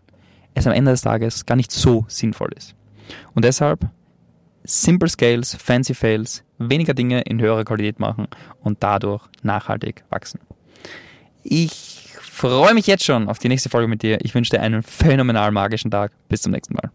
es 0.54 0.66
am 0.66 0.72
Ende 0.72 0.92
des 0.92 1.02
Tages 1.02 1.46
gar 1.46 1.56
nicht 1.56 1.72
so 1.72 2.04
sinnvoll 2.08 2.52
ist. 2.56 2.74
Und 3.34 3.44
deshalb 3.44 3.88
Simple 4.64 5.08
Scales, 5.08 5.54
Fancy 5.54 5.94
Fails, 5.94 6.44
weniger 6.58 6.94
Dinge 6.94 7.22
in 7.22 7.40
höherer 7.40 7.64
Qualität 7.64 7.98
machen 7.98 8.28
und 8.62 8.82
dadurch 8.82 9.24
nachhaltig 9.42 10.04
wachsen. 10.10 10.40
Ich 11.42 11.99
freue 12.40 12.72
mich 12.72 12.86
jetzt 12.86 13.04
schon 13.04 13.28
auf 13.28 13.38
die 13.38 13.48
nächste 13.48 13.68
Folge 13.68 13.86
mit 13.86 14.02
dir. 14.02 14.18
Ich 14.22 14.34
wünsche 14.34 14.50
dir 14.50 14.62
einen 14.62 14.82
phänomenal 14.82 15.50
magischen 15.50 15.90
Tag. 15.90 16.12
Bis 16.28 16.40
zum 16.40 16.52
nächsten 16.52 16.74
Mal. 16.74 16.90